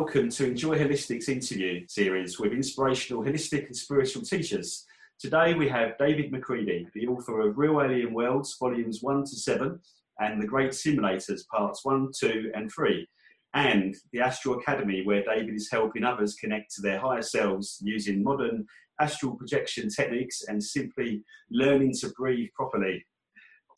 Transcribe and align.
welcome 0.00 0.30
to 0.30 0.46
Enjoy 0.46 0.78
Holistic's 0.78 1.28
interview 1.28 1.86
series 1.86 2.40
with 2.40 2.54
inspirational 2.54 3.22
holistic 3.22 3.66
and 3.66 3.76
spiritual 3.76 4.22
teachers. 4.22 4.86
Today 5.18 5.52
we 5.52 5.68
have 5.68 5.98
David 5.98 6.32
McCready, 6.32 6.88
the 6.94 7.06
author 7.06 7.42
of 7.42 7.58
Real 7.58 7.82
Alien 7.82 8.14
Worlds, 8.14 8.56
volumes 8.58 9.02
1 9.02 9.24
to 9.24 9.36
7, 9.36 9.78
and 10.18 10.40
The 10.40 10.46
Great 10.46 10.70
Simulators, 10.70 11.46
parts 11.48 11.84
1, 11.84 12.12
2, 12.18 12.50
and 12.54 12.72
3, 12.72 13.06
and 13.52 13.94
the 14.14 14.22
Astral 14.22 14.58
Academy, 14.58 15.04
where 15.04 15.22
David 15.22 15.54
is 15.54 15.70
helping 15.70 16.02
others 16.02 16.34
connect 16.34 16.74
to 16.76 16.80
their 16.80 16.98
higher 16.98 17.20
selves 17.20 17.76
using 17.82 18.22
modern 18.22 18.64
astral 19.02 19.36
projection 19.36 19.90
techniques 19.90 20.44
and 20.48 20.64
simply 20.64 21.22
learning 21.50 21.92
to 22.00 22.08
breathe 22.16 22.48
properly. 22.54 23.04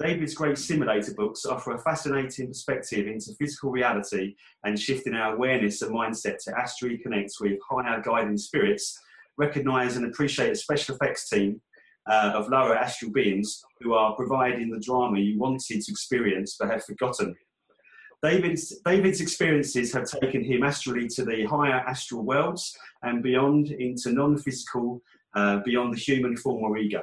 David's 0.02 0.34
great 0.34 0.58
simulator 0.58 1.14
books 1.14 1.46
offer 1.46 1.72
a 1.72 1.78
fascinating 1.78 2.48
perspective 2.48 3.06
into 3.06 3.34
physical 3.38 3.70
reality 3.70 4.34
and 4.64 4.78
shifting 4.78 5.14
our 5.14 5.34
awareness 5.34 5.80
and 5.80 5.94
mindset 5.94 6.38
to 6.42 6.58
astrally 6.58 6.98
connect 6.98 7.30
with 7.40 7.58
higher 7.70 8.02
guiding 8.02 8.36
spirits, 8.36 8.98
recognise 9.38 9.96
and 9.96 10.06
appreciate 10.06 10.48
the 10.48 10.56
special 10.56 10.96
effects 10.96 11.28
team 11.28 11.60
uh, 12.10 12.32
of 12.34 12.48
lower 12.48 12.76
astral 12.76 13.12
beings 13.12 13.62
who 13.80 13.94
are 13.94 14.16
providing 14.16 14.70
the 14.70 14.80
drama 14.80 15.20
you 15.20 15.38
wanted 15.38 15.80
to 15.80 15.92
experience 15.92 16.56
but 16.58 16.68
have 16.68 16.84
forgotten. 16.84 17.36
David's, 18.24 18.80
David's 18.84 19.20
experiences 19.20 19.92
have 19.92 20.10
taken 20.20 20.42
him 20.42 20.64
astrally 20.64 21.06
to 21.08 21.24
the 21.24 21.44
higher 21.44 21.80
astral 21.86 22.22
worlds 22.22 22.76
and 23.02 23.22
beyond 23.22 23.70
into 23.70 24.10
non 24.10 24.36
physical, 24.36 25.00
uh, 25.34 25.58
beyond 25.58 25.94
the 25.94 25.98
human 25.98 26.36
form 26.36 26.64
or 26.64 26.76
ego. 26.76 27.02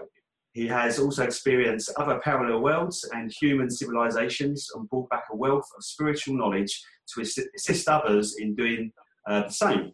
He 0.54 0.68
has 0.68 1.00
also 1.00 1.24
experienced 1.24 1.92
other 1.98 2.20
parallel 2.24 2.62
worlds 2.62 3.08
and 3.14 3.32
human 3.32 3.70
civilizations 3.70 4.68
and 4.74 4.90
brought 4.90 5.10
back 5.10 5.26
a 5.32 5.36
wealth 5.36 5.70
of 5.78 5.84
spiritual 5.84 6.36
knowledge 6.36 6.82
to 7.14 7.22
assist 7.22 7.88
others 7.88 8.38
in 8.40 8.56
doing 8.56 8.92
uh, 9.28 9.44
the 9.44 9.54
same. 9.54 9.94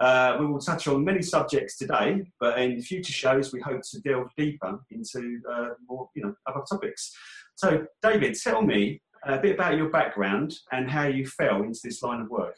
Uh, 0.00 0.36
we 0.40 0.46
will 0.46 0.58
touch 0.58 0.88
on 0.88 1.04
many 1.04 1.22
subjects 1.22 1.78
today, 1.78 2.24
but 2.40 2.58
in 2.58 2.82
future 2.82 3.12
shows 3.12 3.52
we 3.52 3.60
hope 3.60 3.80
to 3.88 4.00
delve 4.00 4.28
deeper 4.36 4.80
into 4.90 5.40
uh, 5.50 5.68
more, 5.88 6.08
you 6.16 6.22
know, 6.22 6.34
other 6.46 6.62
topics. 6.68 7.12
So, 7.54 7.86
David, 8.02 8.34
tell 8.34 8.62
me 8.62 9.00
a 9.24 9.38
bit 9.38 9.54
about 9.54 9.76
your 9.76 9.90
background 9.90 10.54
and 10.72 10.90
how 10.90 11.06
you 11.06 11.26
fell 11.26 11.62
into 11.62 11.78
this 11.84 12.02
line 12.02 12.20
of 12.20 12.28
work. 12.28 12.56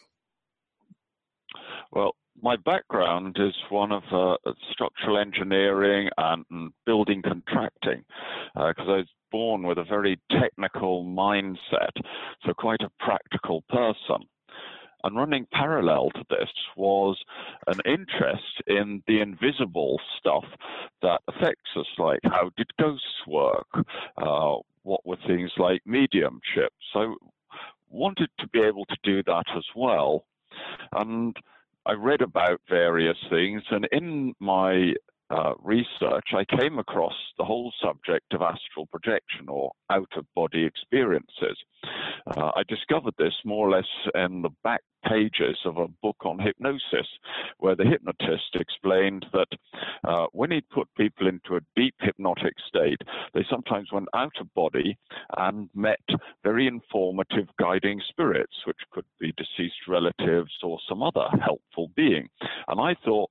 Well, 1.92 2.16
my 2.42 2.56
background 2.56 3.36
is 3.38 3.54
one 3.70 3.92
of 3.92 4.02
uh, 4.12 4.36
structural 4.70 5.18
engineering 5.18 6.08
and 6.18 6.72
building 6.84 7.22
contracting 7.22 8.04
because 8.54 8.88
uh, 8.88 8.92
I 8.92 8.96
was 8.98 9.06
born 9.30 9.66
with 9.66 9.78
a 9.78 9.84
very 9.84 10.18
technical 10.30 11.04
mindset, 11.04 11.90
so 12.44 12.52
quite 12.54 12.82
a 12.82 12.90
practical 13.04 13.62
person. 13.68 14.26
And 15.04 15.16
running 15.16 15.46
parallel 15.52 16.10
to 16.14 16.24
this 16.30 16.48
was 16.76 17.16
an 17.68 17.80
interest 17.84 18.62
in 18.66 19.02
the 19.06 19.20
invisible 19.20 20.00
stuff 20.18 20.44
that 21.02 21.20
affects 21.28 21.70
us, 21.76 21.86
like 21.98 22.20
how 22.24 22.50
did 22.56 22.68
ghosts 22.80 23.26
work? 23.26 23.68
Uh, 24.16 24.56
what 24.82 25.04
were 25.04 25.18
things 25.26 25.52
like 25.58 25.82
mediumship? 25.84 26.72
So 26.92 27.16
wanted 27.88 28.30
to 28.40 28.48
be 28.48 28.60
able 28.60 28.84
to 28.86 28.96
do 29.04 29.22
that 29.24 29.44
as 29.56 29.64
well. 29.76 30.24
And 30.92 31.36
I 31.86 31.92
read 31.92 32.20
about 32.20 32.60
various 32.68 33.16
things, 33.30 33.62
and 33.70 33.86
in 33.92 34.34
my 34.40 34.92
uh, 35.30 35.54
research, 35.62 36.28
I 36.34 36.44
came 36.58 36.78
across 36.80 37.14
the 37.38 37.44
whole 37.44 37.72
subject 37.80 38.32
of 38.32 38.42
astral 38.42 38.86
projection 38.90 39.48
or 39.48 39.70
out 39.90 40.10
of 40.16 40.24
body 40.34 40.64
experiences. 40.64 41.56
Uh, 42.26 42.50
I 42.56 42.62
discovered 42.68 43.14
this 43.18 43.34
more 43.44 43.68
or 43.68 43.70
less 43.70 43.88
in 44.14 44.42
the 44.42 44.50
back 44.64 44.82
pages 45.08 45.58
of 45.64 45.76
a 45.78 45.88
book 46.02 46.16
on 46.24 46.38
hypnosis, 46.38 47.06
where 47.58 47.76
the 47.76 47.84
hypnotist 47.84 48.54
explained 48.54 49.26
that 49.32 49.48
uh, 50.04 50.26
when 50.32 50.50
he'd 50.50 50.68
put 50.70 50.88
people 50.96 51.26
into 51.26 51.56
a 51.56 51.60
deep 51.74 51.94
hypnotic 52.00 52.54
state, 52.68 53.00
they 53.34 53.44
sometimes 53.50 53.92
went 53.92 54.08
out 54.14 54.34
of 54.40 54.52
body 54.54 54.96
and 55.38 55.68
met 55.74 56.00
very 56.42 56.66
informative 56.66 57.46
guiding 57.58 58.00
spirits, 58.08 58.54
which 58.66 58.76
could 58.90 59.04
be 59.20 59.32
deceased 59.36 59.88
relatives 59.88 60.52
or 60.62 60.78
some 60.88 61.02
other 61.02 61.28
helpful 61.42 61.90
being. 61.96 62.28
And 62.68 62.80
I 62.80 62.94
thought, 63.04 63.30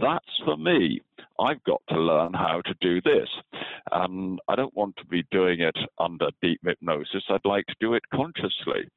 that's 0.00 0.24
for 0.44 0.56
me. 0.56 1.00
I've 1.40 1.62
got 1.64 1.82
to 1.88 1.98
learn 1.98 2.32
how 2.32 2.60
to 2.64 2.74
do 2.80 3.00
this. 3.00 3.28
And 3.92 4.38
I 4.48 4.56
don't 4.56 4.76
want 4.76 4.96
to 4.96 5.06
be 5.06 5.24
doing 5.30 5.60
it 5.60 5.76
under 5.98 6.28
deep 6.42 6.60
hypnosis. 6.64 7.24
I'd 7.28 7.44
like 7.44 7.66
to 7.66 7.74
do 7.80 7.94
it 7.94 8.02
consciously. 8.12 8.88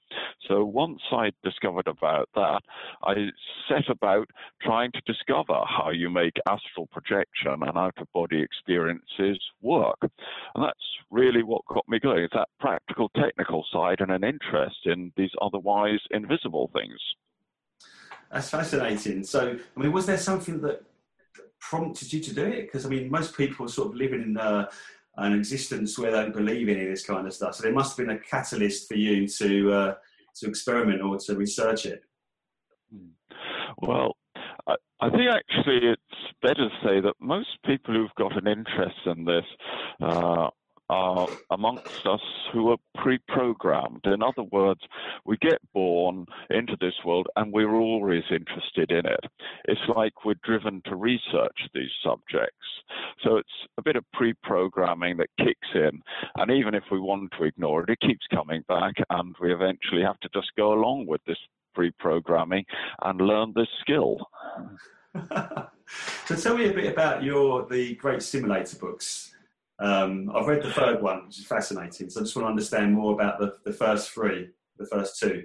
So 0.47 0.63
once 0.63 1.01
I 1.11 1.31
discovered 1.43 1.87
about 1.87 2.16
that, 2.35 2.61
I 3.03 3.13
set 3.67 3.89
about 3.89 4.29
trying 4.61 4.91
to 4.93 5.01
discover 5.05 5.59
how 5.65 5.91
you 5.91 6.09
make 6.09 6.33
astral 6.47 6.87
projection 6.87 7.61
and 7.61 7.77
out 7.77 7.97
of 7.97 8.11
body 8.13 8.41
experiences 8.41 9.39
work. 9.61 9.97
And 10.01 10.63
that's 10.63 10.75
really 11.11 11.43
what 11.43 11.65
got 11.67 11.87
me 11.87 11.99
going. 11.99 12.23
It's 12.23 12.33
that 12.33 12.49
practical, 12.59 13.09
technical 13.15 13.65
side 13.71 14.01
and 14.01 14.11
an 14.11 14.23
interest 14.23 14.77
in 14.85 15.11
these 15.15 15.31
otherwise 15.41 15.99
invisible 16.11 16.69
things. 16.73 16.99
That's 18.31 18.49
fascinating. 18.49 19.23
So, 19.23 19.57
I 19.75 19.79
mean, 19.79 19.91
was 19.91 20.05
there 20.05 20.17
something 20.17 20.61
that 20.61 20.83
prompted 21.59 22.11
you 22.11 22.19
to 22.21 22.33
do 22.33 22.45
it? 22.45 22.63
Because 22.63 22.85
I 22.85 22.89
mean, 22.89 23.09
most 23.09 23.37
people 23.37 23.65
are 23.65 23.69
sort 23.69 23.89
of 23.89 23.95
living 23.95 24.21
in 24.21 24.37
uh, 24.37 24.69
an 25.17 25.33
existence 25.33 25.97
where 25.97 26.11
they 26.11 26.17
don't 26.17 26.33
believe 26.33 26.69
in 26.69 26.77
any 26.77 26.85
of 26.85 26.91
this 26.91 27.05
kind 27.05 27.25
of 27.25 27.33
stuff. 27.33 27.55
So 27.55 27.63
there 27.63 27.73
must 27.73 27.97
have 27.97 28.05
been 28.05 28.15
a 28.15 28.19
catalyst 28.19 28.87
for 28.87 28.95
you 28.95 29.27
to 29.27 29.71
uh, 29.71 29.93
to 30.35 30.47
experiment 30.47 31.01
or 31.01 31.17
to 31.17 31.35
research 31.35 31.85
it. 31.85 32.03
Well, 33.81 34.15
I, 34.67 34.75
I 35.01 35.09
think 35.09 35.29
actually 35.31 35.79
it's 35.89 36.01
better 36.41 36.69
to 36.69 36.75
say 36.83 37.01
that 37.01 37.13
most 37.19 37.49
people 37.65 37.93
who've 37.93 38.15
got 38.17 38.37
an 38.37 38.47
interest 38.47 38.97
in 39.05 39.25
this 39.25 39.45
uh, 40.01 40.49
are 40.89 41.27
amongst 41.51 42.05
us 42.05 42.21
who 42.53 42.69
are 42.69 42.77
pre 42.95 43.19
programmed. 43.27 44.05
In 44.05 44.23
other 44.23 44.43
words, 44.43 44.79
we 45.25 45.37
get 45.37 45.59
born 45.73 46.25
into 46.49 46.77
this 46.79 46.93
world 47.05 47.27
and 47.35 47.51
we're 47.51 47.75
always 47.75 48.23
interested 48.31 48.91
in 48.91 49.05
it. 49.05 49.19
It's 49.65 49.81
like 49.95 50.25
we're 50.25 50.35
driven 50.43 50.81
to 50.85 50.95
research 50.95 51.57
these 51.73 51.91
subjects. 52.03 52.55
So 53.23 53.37
it's 53.37 53.49
a 53.77 53.81
bit 53.81 53.97
of 53.97 54.05
pre 54.13 54.33
programming 54.43 55.17
that 55.17 55.29
kicks 55.37 55.67
in. 55.75 56.01
And 56.37 56.51
even 56.51 56.73
if 56.73 56.83
we 56.91 56.99
want 56.99 57.31
to 57.37 57.43
ignore 57.43 57.83
it, 57.83 57.89
it 57.89 57.99
keeps 57.99 58.25
coming 58.33 58.63
back 58.67 58.93
and 59.09 59.35
we 59.41 59.53
eventually 59.53 60.03
have 60.03 60.19
to 60.21 60.29
just 60.33 60.51
go 60.57 60.73
along 60.73 61.05
with 61.07 61.21
this 61.27 61.37
programming 61.99 62.65
and 63.03 63.21
learn 63.21 63.53
this 63.55 63.67
skill. 63.81 64.17
so 66.25 66.35
tell 66.35 66.57
me 66.57 66.69
a 66.69 66.73
bit 66.73 66.91
about 66.91 67.23
your 67.23 67.65
the 67.67 67.95
great 67.95 68.21
simulator 68.21 68.77
books 68.77 69.33
um, 69.79 70.31
I've 70.35 70.47
read 70.47 70.63
the 70.63 70.71
third 70.71 71.01
one, 71.01 71.25
which 71.25 71.39
is 71.39 71.45
fascinating. 71.45 72.09
So 72.09 72.19
I 72.19 72.23
just 72.23 72.35
want 72.35 72.45
to 72.45 72.49
understand 72.49 72.93
more 72.93 73.13
about 73.13 73.39
the, 73.39 73.57
the 73.63 73.73
first 73.73 74.11
three, 74.11 74.49
the 74.77 74.87
first 74.87 75.19
two. 75.19 75.43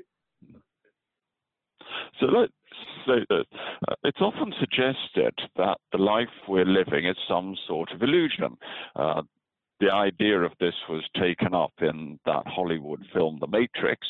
So 2.19 2.27
let's 2.27 2.53
say 3.07 3.25
that 3.29 3.45
uh, 3.89 3.95
it's 4.05 4.21
often 4.21 4.55
suggested 4.59 5.35
that 5.57 5.77
the 5.93 5.99
life 5.99 6.29
we're 6.49 6.65
living 6.65 7.07
is 7.07 7.17
some 7.29 7.57
sort 7.67 7.91
of 7.93 8.03
illusion. 8.03 8.57
Uh, 8.97 9.23
the 9.83 9.93
idea 9.93 10.41
of 10.41 10.53
this 10.61 10.75
was 10.89 11.03
taken 11.21 11.55
up 11.55 11.73
in 11.81 12.19
that 12.25 12.45
Hollywood 12.47 13.05
film, 13.13 13.39
The 13.41 13.49
Matrix, 13.49 14.07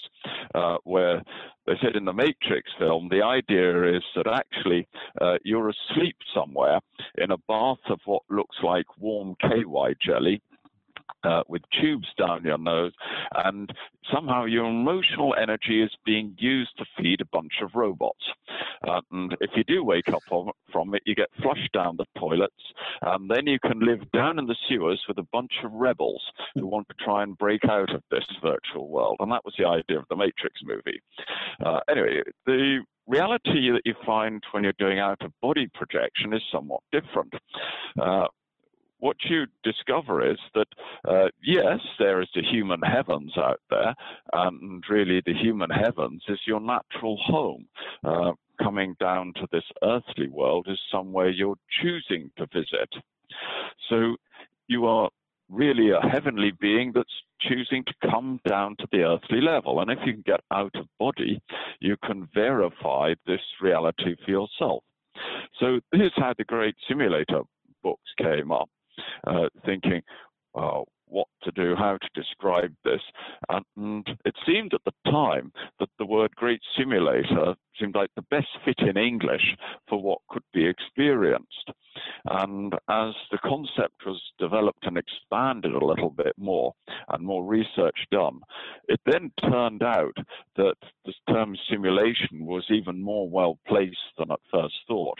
uh, 0.54 0.76
where 0.84 1.22
they 1.66 1.72
said 1.82 1.96
in 1.96 2.04
the 2.04 2.12
Matrix 2.12 2.70
film, 2.78 3.08
the 3.10 3.22
idea 3.22 3.96
is 3.96 4.02
that 4.14 4.26
actually 4.26 4.86
uh, 5.20 5.38
you're 5.44 5.70
asleep 5.70 6.16
somewhere 6.34 6.78
in 7.16 7.30
a 7.30 7.38
bath 7.48 7.78
of 7.88 8.00
what 8.04 8.22
looks 8.28 8.56
like 8.62 8.84
warm 8.98 9.34
KY 9.40 9.94
jelly, 10.04 10.42
uh, 11.24 11.42
with 11.48 11.62
tubes 11.80 12.08
down 12.18 12.44
your 12.44 12.58
nose, 12.58 12.92
and 13.44 13.72
somehow 14.12 14.44
your 14.44 14.66
emotional 14.66 15.34
energy 15.40 15.82
is 15.82 15.90
being 16.04 16.34
used 16.38 16.76
to 16.78 16.84
feed 16.96 17.20
a 17.20 17.26
bunch 17.32 17.52
of 17.62 17.70
robots. 17.74 18.24
Uh, 18.86 19.00
and 19.10 19.36
if 19.40 19.50
you 19.56 19.64
do 19.64 19.84
wake 19.84 20.08
up 20.08 20.22
from 20.28 20.94
it, 20.94 21.02
you 21.06 21.14
get 21.14 21.28
flushed 21.42 21.72
down 21.72 21.96
the 21.96 22.06
toilets, 22.18 22.54
and 23.02 23.30
then 23.30 23.46
you 23.46 23.58
can 23.60 23.80
live 23.80 24.10
down 24.12 24.38
in 24.38 24.46
the 24.46 24.56
sewers 24.68 25.02
with 25.08 25.18
a 25.18 25.26
bunch 25.32 25.52
of 25.64 25.72
rebels 25.72 26.22
who 26.54 26.66
want 26.66 26.88
to 26.88 27.04
try 27.04 27.22
and 27.22 27.38
break 27.38 27.64
out 27.64 27.94
of 27.94 28.02
this 28.10 28.24
virtual 28.42 28.88
world. 28.88 29.16
And 29.20 29.30
that 29.32 29.44
was 29.44 29.54
the 29.58 29.66
idea 29.66 29.98
of 29.98 30.04
the 30.08 30.16
Matrix 30.16 30.60
movie. 30.64 31.00
Uh, 31.64 31.80
anyway, 31.88 32.22
the 32.46 32.80
reality 33.06 33.70
that 33.70 33.82
you 33.84 33.94
find 34.06 34.42
when 34.52 34.62
you're 34.62 34.72
doing 34.78 34.98
out 34.98 35.20
of 35.22 35.32
body 35.40 35.68
projection 35.74 36.32
is 36.32 36.42
somewhat 36.50 36.80
different. 36.92 37.32
Uh, 38.00 38.26
what 39.02 39.16
you 39.28 39.46
discover 39.64 40.24
is 40.24 40.38
that, 40.54 40.68
uh, 41.08 41.28
yes, 41.42 41.80
there 41.98 42.22
is 42.22 42.28
the 42.36 42.42
human 42.42 42.80
heavens 42.82 43.32
out 43.36 43.60
there, 43.68 43.96
and 44.32 44.84
really 44.88 45.20
the 45.26 45.34
human 45.34 45.70
heavens 45.70 46.22
is 46.28 46.38
your 46.46 46.60
natural 46.60 47.16
home. 47.16 47.66
Uh, 48.04 48.30
coming 48.62 48.94
down 49.00 49.32
to 49.34 49.48
this 49.50 49.64
earthly 49.82 50.28
world 50.28 50.68
is 50.70 50.78
somewhere 50.88 51.30
you're 51.30 51.56
choosing 51.82 52.30
to 52.36 52.46
visit. 52.54 52.90
So 53.88 54.14
you 54.68 54.86
are 54.86 55.10
really 55.48 55.90
a 55.90 56.00
heavenly 56.00 56.52
being 56.60 56.92
that's 56.94 57.24
choosing 57.40 57.82
to 57.84 58.08
come 58.08 58.38
down 58.48 58.76
to 58.78 58.86
the 58.92 59.02
earthly 59.02 59.40
level. 59.40 59.80
And 59.80 59.90
if 59.90 59.98
you 60.06 60.12
can 60.12 60.22
get 60.24 60.42
out 60.52 60.76
of 60.76 60.86
body, 61.00 61.42
you 61.80 61.96
can 62.04 62.28
verify 62.32 63.14
this 63.26 63.40
reality 63.60 64.14
for 64.24 64.30
yourself. 64.30 64.84
So 65.58 65.80
is 65.92 66.12
how 66.14 66.34
the 66.38 66.44
great 66.44 66.76
simulator 66.88 67.42
books 67.82 68.10
came 68.16 68.52
up, 68.52 68.68
uh, 69.26 69.48
thinking, 69.64 70.02
uh, 70.54 70.80
what 71.12 71.28
to 71.42 71.52
do, 71.52 71.74
how 71.76 71.98
to 71.98 72.20
describe 72.20 72.74
this. 72.84 73.00
And 73.76 74.06
it 74.24 74.34
seemed 74.46 74.72
at 74.74 74.80
the 74.84 75.10
time 75.10 75.52
that 75.78 75.90
the 75.98 76.06
word 76.06 76.34
great 76.34 76.60
simulator 76.76 77.54
seemed 77.78 77.94
like 77.94 78.10
the 78.16 78.24
best 78.30 78.48
fit 78.64 78.78
in 78.78 78.96
English 78.96 79.54
for 79.88 80.00
what 80.02 80.18
could 80.30 80.42
be 80.54 80.66
experienced. 80.66 81.70
And 82.24 82.72
as 82.88 83.14
the 83.30 83.38
concept 83.44 84.06
was 84.06 84.20
developed 84.38 84.86
and 84.86 84.96
expanded 84.96 85.74
a 85.74 85.84
little 85.84 86.10
bit 86.10 86.32
more 86.38 86.72
and 87.08 87.24
more 87.24 87.44
research 87.44 88.06
done, 88.10 88.40
it 88.88 89.00
then 89.04 89.30
turned 89.40 89.82
out 89.82 90.16
that 90.56 90.76
the 91.04 91.12
term 91.28 91.56
simulation 91.70 92.46
was 92.46 92.64
even 92.70 93.02
more 93.02 93.28
well 93.28 93.58
placed 93.68 93.98
than 94.18 94.30
at 94.30 94.40
first 94.50 94.74
thought. 94.88 95.18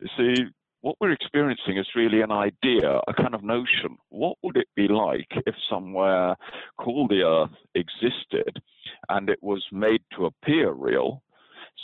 You 0.00 0.08
see, 0.16 0.44
what 0.82 0.96
we're 1.00 1.12
experiencing 1.12 1.78
is 1.78 1.86
really 1.94 2.20
an 2.20 2.32
idea, 2.32 3.00
a 3.06 3.14
kind 3.14 3.34
of 3.34 3.44
notion. 3.44 3.96
What 4.10 4.36
would 4.42 4.56
it 4.56 4.66
be 4.74 4.88
like 4.88 5.28
if 5.46 5.54
somewhere 5.70 6.36
called 6.76 7.10
the 7.10 7.22
Earth 7.22 7.56
existed 7.74 8.60
and 9.08 9.30
it 9.30 9.38
was 9.40 9.64
made 9.70 10.02
to 10.16 10.26
appear 10.26 10.72
real? 10.72 11.22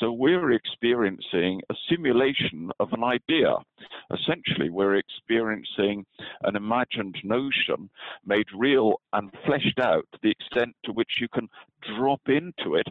So 0.00 0.12
we're 0.12 0.52
experiencing 0.52 1.60
a 1.70 1.74
simulation 1.88 2.70
of 2.80 2.92
an 2.92 3.04
idea. 3.04 3.54
Essentially, 4.12 4.68
we're 4.68 4.96
experiencing 4.96 6.04
an 6.42 6.56
imagined 6.56 7.16
notion 7.22 7.88
made 8.26 8.46
real 8.56 9.00
and 9.12 9.30
fleshed 9.46 9.78
out 9.80 10.06
to 10.12 10.18
the 10.22 10.30
extent 10.30 10.74
to 10.84 10.92
which 10.92 11.20
you 11.20 11.28
can 11.32 11.48
drop 11.96 12.20
into 12.26 12.74
it 12.74 12.86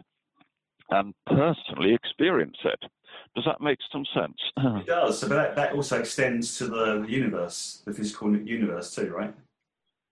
and 0.90 1.14
personally 1.26 1.92
experience 1.92 2.56
it. 2.64 2.90
Does 3.34 3.44
that 3.44 3.60
make 3.60 3.78
some 3.92 4.04
sense? 4.14 4.36
It 4.56 4.86
does. 4.86 5.20
but 5.20 5.30
that, 5.30 5.56
that 5.56 5.72
also 5.74 6.00
extends 6.00 6.58
to 6.58 6.66
the 6.66 7.04
universe, 7.08 7.82
the 7.84 7.92
physical 7.92 8.36
universe 8.36 8.94
too, 8.94 9.10
right? 9.10 9.34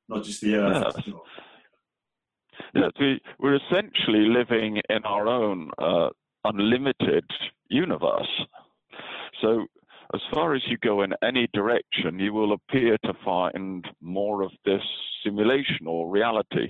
Not 0.08 0.24
just 0.24 0.40
the 0.40 0.54
Earth. 0.54 0.94
Yes. 0.96 1.14
Yes, 2.74 2.90
we, 3.00 3.20
we're 3.38 3.56
essentially 3.56 4.28
living 4.28 4.80
in 4.88 5.04
our 5.04 5.28
own 5.28 5.70
uh, 5.78 6.08
unlimited 6.44 7.24
universe. 7.68 8.46
So, 9.42 9.66
as 10.14 10.20
far 10.32 10.54
as 10.54 10.62
you 10.68 10.78
go 10.78 11.02
in 11.02 11.12
any 11.22 11.48
direction, 11.52 12.18
you 12.18 12.32
will 12.32 12.52
appear 12.52 12.96
to 13.04 13.12
find 13.24 13.86
more 14.00 14.42
of 14.42 14.52
this 14.64 14.82
simulation 15.24 15.86
or 15.86 16.08
reality. 16.08 16.68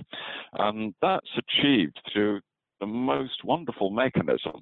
And 0.53 0.93
that's 1.01 1.29
achieved 1.37 1.99
through 2.11 2.41
the 2.79 2.85
most 2.85 3.43
wonderful 3.43 3.89
mechanism 3.89 4.61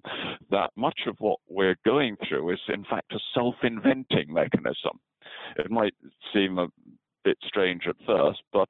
that 0.51 0.71
much 0.75 1.01
of 1.07 1.15
what 1.19 1.39
we're 1.47 1.77
going 1.85 2.15
through 2.27 2.53
is, 2.53 2.59
in 2.67 2.83
fact, 2.85 3.13
a 3.13 3.19
self 3.33 3.55
inventing 3.63 4.33
mechanism. 4.33 4.99
It 5.57 5.71
might 5.71 5.93
seem 6.33 6.57
a 6.59 6.67
bit 7.25 7.37
strange 7.43 7.87
at 7.87 7.95
first, 8.05 8.41
but 8.53 8.69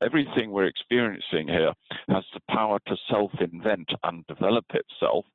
everything 0.00 0.50
we're 0.50 0.66
experiencing 0.66 1.48
here 1.48 1.72
has 2.08 2.24
the 2.32 2.40
power 2.48 2.78
to 2.86 2.96
self 3.10 3.32
invent 3.40 3.90
and 4.04 4.26
develop 4.28 4.64
itself. 4.72 5.26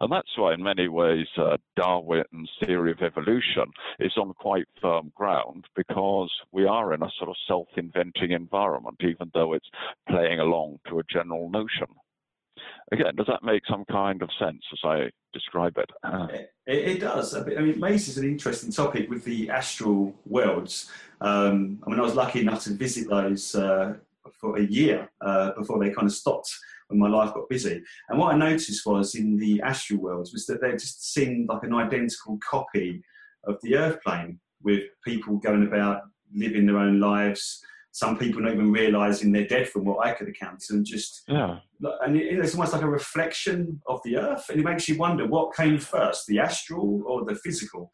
And 0.00 0.10
that's 0.10 0.38
why, 0.38 0.54
in 0.54 0.62
many 0.62 0.88
ways, 0.88 1.26
uh, 1.36 1.56
Darwin's 1.76 2.50
theory 2.64 2.92
of 2.92 3.02
evolution 3.02 3.66
is 3.98 4.12
on 4.16 4.32
quite 4.34 4.68
firm 4.80 5.12
ground 5.14 5.66
because 5.74 6.30
we 6.52 6.64
are 6.64 6.94
in 6.94 7.02
a 7.02 7.10
sort 7.18 7.28
of 7.30 7.36
self 7.46 7.68
inventing 7.76 8.30
environment, 8.30 8.98
even 9.00 9.30
though 9.34 9.52
it's 9.52 9.68
playing 10.08 10.38
along 10.38 10.78
to 10.88 11.00
a 11.00 11.04
general 11.12 11.50
notion. 11.50 11.88
Again, 12.92 13.14
does 13.14 13.26
that 13.28 13.44
make 13.44 13.62
some 13.68 13.84
kind 13.84 14.20
of 14.20 14.30
sense 14.38 14.62
as 14.72 14.78
I 14.82 15.10
describe 15.32 15.78
it? 15.78 15.90
It, 16.66 16.88
it, 16.88 17.00
does. 17.00 17.34
I 17.36 17.44
mean, 17.44 17.78
Maze 17.78 18.08
is 18.08 18.18
an 18.18 18.24
interesting 18.24 18.72
topic 18.72 19.08
with 19.08 19.24
the 19.24 19.48
astral 19.48 20.14
worlds. 20.26 20.90
Um, 21.20 21.78
I 21.86 21.90
mean, 21.90 22.00
I 22.00 22.02
was 22.02 22.16
lucky 22.16 22.40
enough 22.40 22.64
to 22.64 22.72
visit 22.72 23.08
those 23.08 23.54
uh, 23.54 23.94
for 24.40 24.58
a 24.58 24.62
year 24.62 25.08
uh, 25.20 25.52
before 25.52 25.78
they 25.78 25.90
kind 25.90 26.06
of 26.06 26.12
stopped 26.12 26.52
when 26.88 26.98
my 26.98 27.08
life 27.08 27.32
got 27.32 27.48
busy. 27.48 27.80
And 28.08 28.18
what 28.18 28.34
I 28.34 28.38
noticed 28.38 28.84
was 28.84 29.14
in 29.14 29.36
the 29.36 29.60
astral 29.62 30.00
worlds 30.00 30.32
was 30.32 30.46
that 30.46 30.60
they 30.60 30.72
just 30.72 31.12
seemed 31.12 31.48
like 31.48 31.62
an 31.62 31.74
identical 31.74 32.38
copy 32.38 33.04
of 33.44 33.60
the 33.62 33.76
Earth 33.76 34.02
plane, 34.02 34.40
with 34.62 34.82
people 35.04 35.36
going 35.36 35.66
about 35.66 36.02
living 36.34 36.66
their 36.66 36.78
own 36.78 37.00
lives 37.00 37.64
some 37.92 38.16
people 38.18 38.40
not 38.40 38.52
even 38.52 38.72
realizing 38.72 39.32
they're 39.32 39.46
dead 39.46 39.68
from 39.68 39.84
what 39.84 40.06
I 40.06 40.12
could 40.12 40.28
account 40.28 40.64
and 40.70 40.84
just 40.84 41.22
yeah 41.28 41.58
and 42.02 42.16
it's 42.16 42.54
almost 42.54 42.72
like 42.72 42.82
a 42.82 42.88
reflection 42.88 43.80
of 43.86 44.00
the 44.04 44.16
earth 44.16 44.48
and 44.48 44.60
it 44.60 44.64
makes 44.64 44.88
you 44.88 44.96
wonder 44.96 45.26
what 45.26 45.56
came 45.56 45.78
first 45.78 46.26
the 46.26 46.38
astral 46.38 47.02
or 47.06 47.24
the 47.24 47.34
physical 47.34 47.90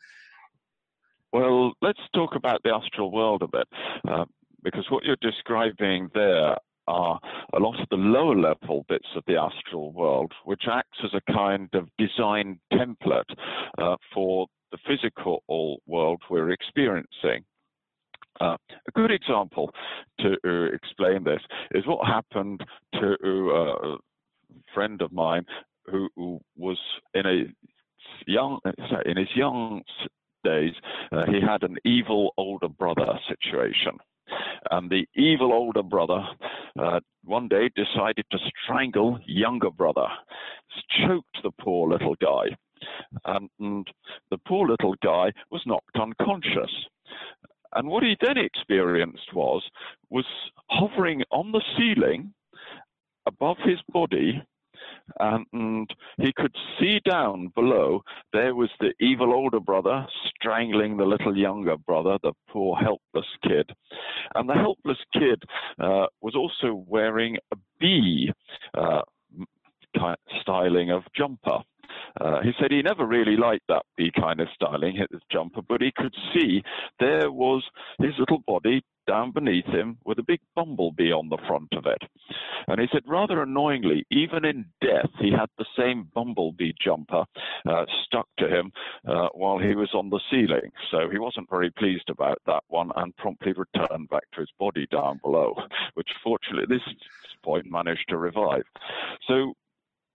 well 1.33 1.73
let's 1.83 2.01
talk 2.15 2.35
about 2.35 2.61
the 2.63 2.75
astral 2.75 3.11
world 3.11 3.43
a 3.43 3.49
bit 3.49 3.69
uh, 4.09 4.25
because 4.63 4.85
what 4.91 5.05
you're 5.05 5.17
describing 5.23 6.09
there 6.15 6.57
are 6.89 7.19
a 7.55 7.59
lot 7.59 7.81
of 7.81 7.89
the 7.91 7.97
lower 7.97 8.37
level 8.37 8.85
bits 8.89 9.09
of 9.17 9.23
the 9.27 9.37
astral 9.37 9.93
world, 9.93 10.33
which 10.45 10.63
acts 10.71 10.99
as 11.05 11.11
a 11.15 11.33
kind 11.33 11.69
of 11.75 11.89
design 11.99 12.59
template 12.73 13.23
uh, 13.79 13.97
for 14.15 14.47
the 14.73 14.79
physical 14.87 15.43
world 15.87 16.23
we're 16.31 16.51
experiencing. 16.51 17.45
Uh, 18.41 18.57
a 18.89 18.93
good 18.95 19.11
example 19.11 19.71
to 20.21 20.37
uh, 20.45 20.75
explain 20.75 21.25
this 21.25 21.41
is 21.73 21.87
what 21.87 22.07
happened 22.07 22.63
to 22.95 23.17
uh, 23.23 23.89
a 23.89 23.97
friend 24.75 25.01
of 25.03 25.13
mine 25.13 25.45
who, 25.87 26.09
who 26.17 26.41
was 26.57 26.79
in 27.15 27.27
a 27.27 27.45
young 28.27 28.59
in 29.05 29.17
his 29.17 29.29
young 29.35 29.83
days 30.45 30.75
uh, 31.13 31.25
he 31.27 31.41
had 31.41 31.63
an 31.63 31.77
evil 31.85 32.33
older 32.37 32.69
brother 32.69 33.19
situation. 33.29 33.99
And 34.71 34.91
the 34.91 35.07
evil 35.15 35.53
older 35.53 35.83
brother 35.83 36.25
uh, 36.79 37.01
one 37.25 37.49
day 37.49 37.71
decided 37.75 38.25
to 38.31 38.39
strangle 38.63 39.19
younger 39.27 39.71
brother 39.71 40.09
choked 41.07 41.39
the 41.43 41.53
poor 41.61 41.89
little 41.89 42.17
guy. 42.21 42.57
And 43.25 43.87
the 44.31 44.39
poor 44.47 44.69
little 44.69 44.95
guy 45.03 45.33
was 45.51 45.63
knocked 45.65 45.97
unconscious 45.97 46.73
and 47.77 47.89
what 47.89 48.03
he 48.03 48.17
then 48.21 48.39
experienced 48.39 49.33
was 49.35 49.63
was 50.11 50.27
hovering 50.69 51.23
on 51.31 51.53
the 51.53 51.63
ceiling 51.77 52.33
above 53.27 53.57
his 53.65 53.79
body, 53.93 54.43
and 55.21 55.91
he 56.19 56.33
could 56.33 56.55
see 56.79 57.01
down 57.09 57.53
below. 57.55 58.03
There 58.33 58.55
was 58.55 58.71
the 58.81 58.93
evil 59.01 59.33
older 59.33 59.61
brother 59.61 60.07
strangling 60.29 60.97
the 60.97 61.05
little 61.05 61.37
younger 61.37 61.77
brother, 61.77 62.19
the 62.23 62.33
poor 62.49 62.77
helpless 62.77 63.31
kid, 63.43 63.71
and 64.35 64.49
the 64.49 64.55
helpless 64.55 64.99
kid 65.13 65.43
uh, 65.79 66.07
was 66.21 66.35
also 66.35 66.85
wearing 66.87 67.37
a 67.53 67.57
bee 67.79 68.33
uh, 68.75 69.03
styling 70.41 70.91
of 70.91 71.03
jumper. 71.17 71.59
Uh, 72.21 72.41
he 72.43 72.53
said 72.59 72.71
he 72.71 72.83
never 72.83 73.07
really 73.07 73.37
liked 73.37 73.65
that 73.69 73.85
B 73.97 74.11
kind 74.19 74.41
of 74.41 74.49
styling, 74.55 74.97
hit 74.97 75.11
his 75.13 75.23
jumper, 75.31 75.63
but 75.63 75.81
he 75.81 75.93
could 75.97 76.15
see 76.35 76.63
there 76.99 77.31
was 77.31 77.63
his 77.99 78.13
little 78.19 78.43
body 78.47 78.83
down 79.07 79.31
beneath 79.33 79.67
him 79.67 79.99
with 80.05 80.19
a 80.19 80.25
big 80.25 80.41
bumblebee 80.55 81.13
on 81.13 81.29
the 81.29 81.39
front 81.47 81.69
of 81.73 81.87
it. 81.87 82.03
And 82.67 82.81
he 82.81 82.87
said, 82.93 83.03
rather 83.07 83.43
annoyingly, 83.43 84.05
even 84.11 84.45
in 84.45 84.67
death, 84.81 85.11
he 85.21 85.31
had 85.31 85.49
the 85.59 85.67
same 85.79 86.09
bumblebee 86.15 86.73
jumper 86.83 87.25
uh, 87.69 87.85
stuck 88.05 88.27
to 88.39 88.49
him 88.49 88.73
uh, 89.07 89.29
while 89.33 89.59
he 89.59 89.75
was 89.75 89.91
on 89.95 90.11
the 90.11 90.21
ceiling. 90.31 90.73
So 90.91 91.09
he 91.11 91.19
wasn't 91.19 91.51
very 91.51 91.71
pleased 91.71 92.11
about 92.11 92.39
that 92.47 92.65
one 92.69 92.91
and 92.97 93.17
promptly 93.17 93.53
returned 93.53 94.09
back 94.09 94.25
to 94.35 94.41
his 94.41 94.51
body 94.59 94.87
down 94.91 95.21
below, 95.23 95.55
which 95.95 96.09
fortunately 96.25 96.65
at 96.65 96.69
this 96.69 96.95
point 97.45 97.71
managed 97.71 98.09
to 98.09 98.17
revive. 98.17 98.65
So 99.29 99.55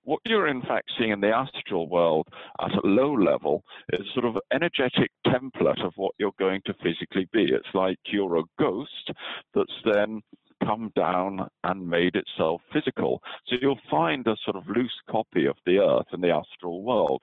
what 0.03 0.19
you're 0.25 0.47
in 0.47 0.61
fact 0.61 0.91
seeing 0.97 1.11
in 1.11 1.21
the 1.21 1.29
astral 1.29 1.87
world 1.87 2.27
at 2.59 2.71
a 2.71 2.87
low 2.87 3.13
level 3.13 3.63
is 3.93 4.05
sort 4.13 4.25
of 4.25 4.37
energetic 4.53 5.11
template 5.27 5.83
of 5.85 5.93
what 5.95 6.13
you're 6.17 6.31
going 6.39 6.61
to 6.65 6.73
physically 6.83 7.27
be. 7.31 7.43
It's 7.43 7.73
like 7.73 7.97
you're 8.05 8.37
a 8.37 8.43
ghost 8.59 9.11
that's 9.53 9.71
then 9.85 10.21
come 10.63 10.91
down 10.95 11.47
and 11.63 11.87
made 11.87 12.15
itself 12.15 12.61
physical. 12.71 13.21
So 13.47 13.55
you'll 13.61 13.79
find 13.89 14.25
a 14.27 14.35
sort 14.43 14.55
of 14.55 14.67
loose 14.67 14.91
copy 15.09 15.45
of 15.45 15.55
the 15.65 15.79
earth 15.79 16.07
in 16.13 16.21
the 16.21 16.29
astral 16.29 16.83
world. 16.83 17.21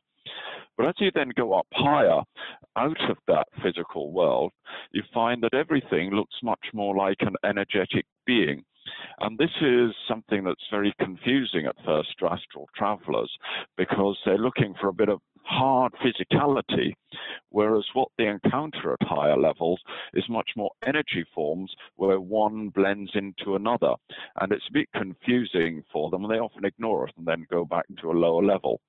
But 0.77 0.89
as 0.89 0.95
you 0.99 1.11
then 1.15 1.31
go 1.37 1.55
up 1.55 1.67
higher 1.73 2.21
out 2.77 3.11
of 3.11 3.17
that 3.27 3.47
physical 3.63 4.13
world, 4.13 4.53
you 4.93 5.03
find 5.13 5.43
that 5.43 5.55
everything 5.55 6.11
looks 6.11 6.37
much 6.43 6.65
more 6.73 6.95
like 6.95 7.19
an 7.21 7.35
energetic 7.45 8.05
being. 8.27 8.65
And 9.21 9.39
this 9.39 9.51
is 9.61 9.93
something 10.09 10.45
that's 10.45 10.67
very 10.71 10.95
confusing 11.01 11.67
at 11.67 11.77
first 11.85 12.09
to 12.19 12.27
astral 12.27 12.69
travelers 12.77 13.31
because 13.77 14.17
they're 14.25 14.39
looking 14.39 14.75
for 14.81 14.89
a 14.89 14.93
bit 14.93 15.09
of 15.09 15.21
hard 15.45 15.93
physicality, 15.95 16.93
whereas 17.49 17.85
what 17.95 18.09
they 18.19 18.27
encounter 18.27 18.93
at 18.93 19.09
higher 19.09 19.37
levels 19.37 19.81
is 20.15 20.25
much 20.29 20.51
more 20.57 20.71
energy 20.87 21.25
forms 21.35 21.73
where 21.97 22.21
one 22.21 22.69
blends 22.69 23.11
into 23.15 23.57
another. 23.57 23.95
And 24.41 24.53
it's 24.53 24.69
a 24.69 24.73
bit 24.73 24.89
confusing 24.95 25.83
for 25.93 26.11
them, 26.11 26.25
and 26.25 26.33
they 26.33 26.39
often 26.39 26.65
ignore 26.65 27.09
it 27.09 27.15
and 27.17 27.27
then 27.27 27.47
go 27.51 27.65
back 27.65 27.85
to 28.01 28.11
a 28.11 28.13
lower 28.13 28.45
level. 28.45 28.81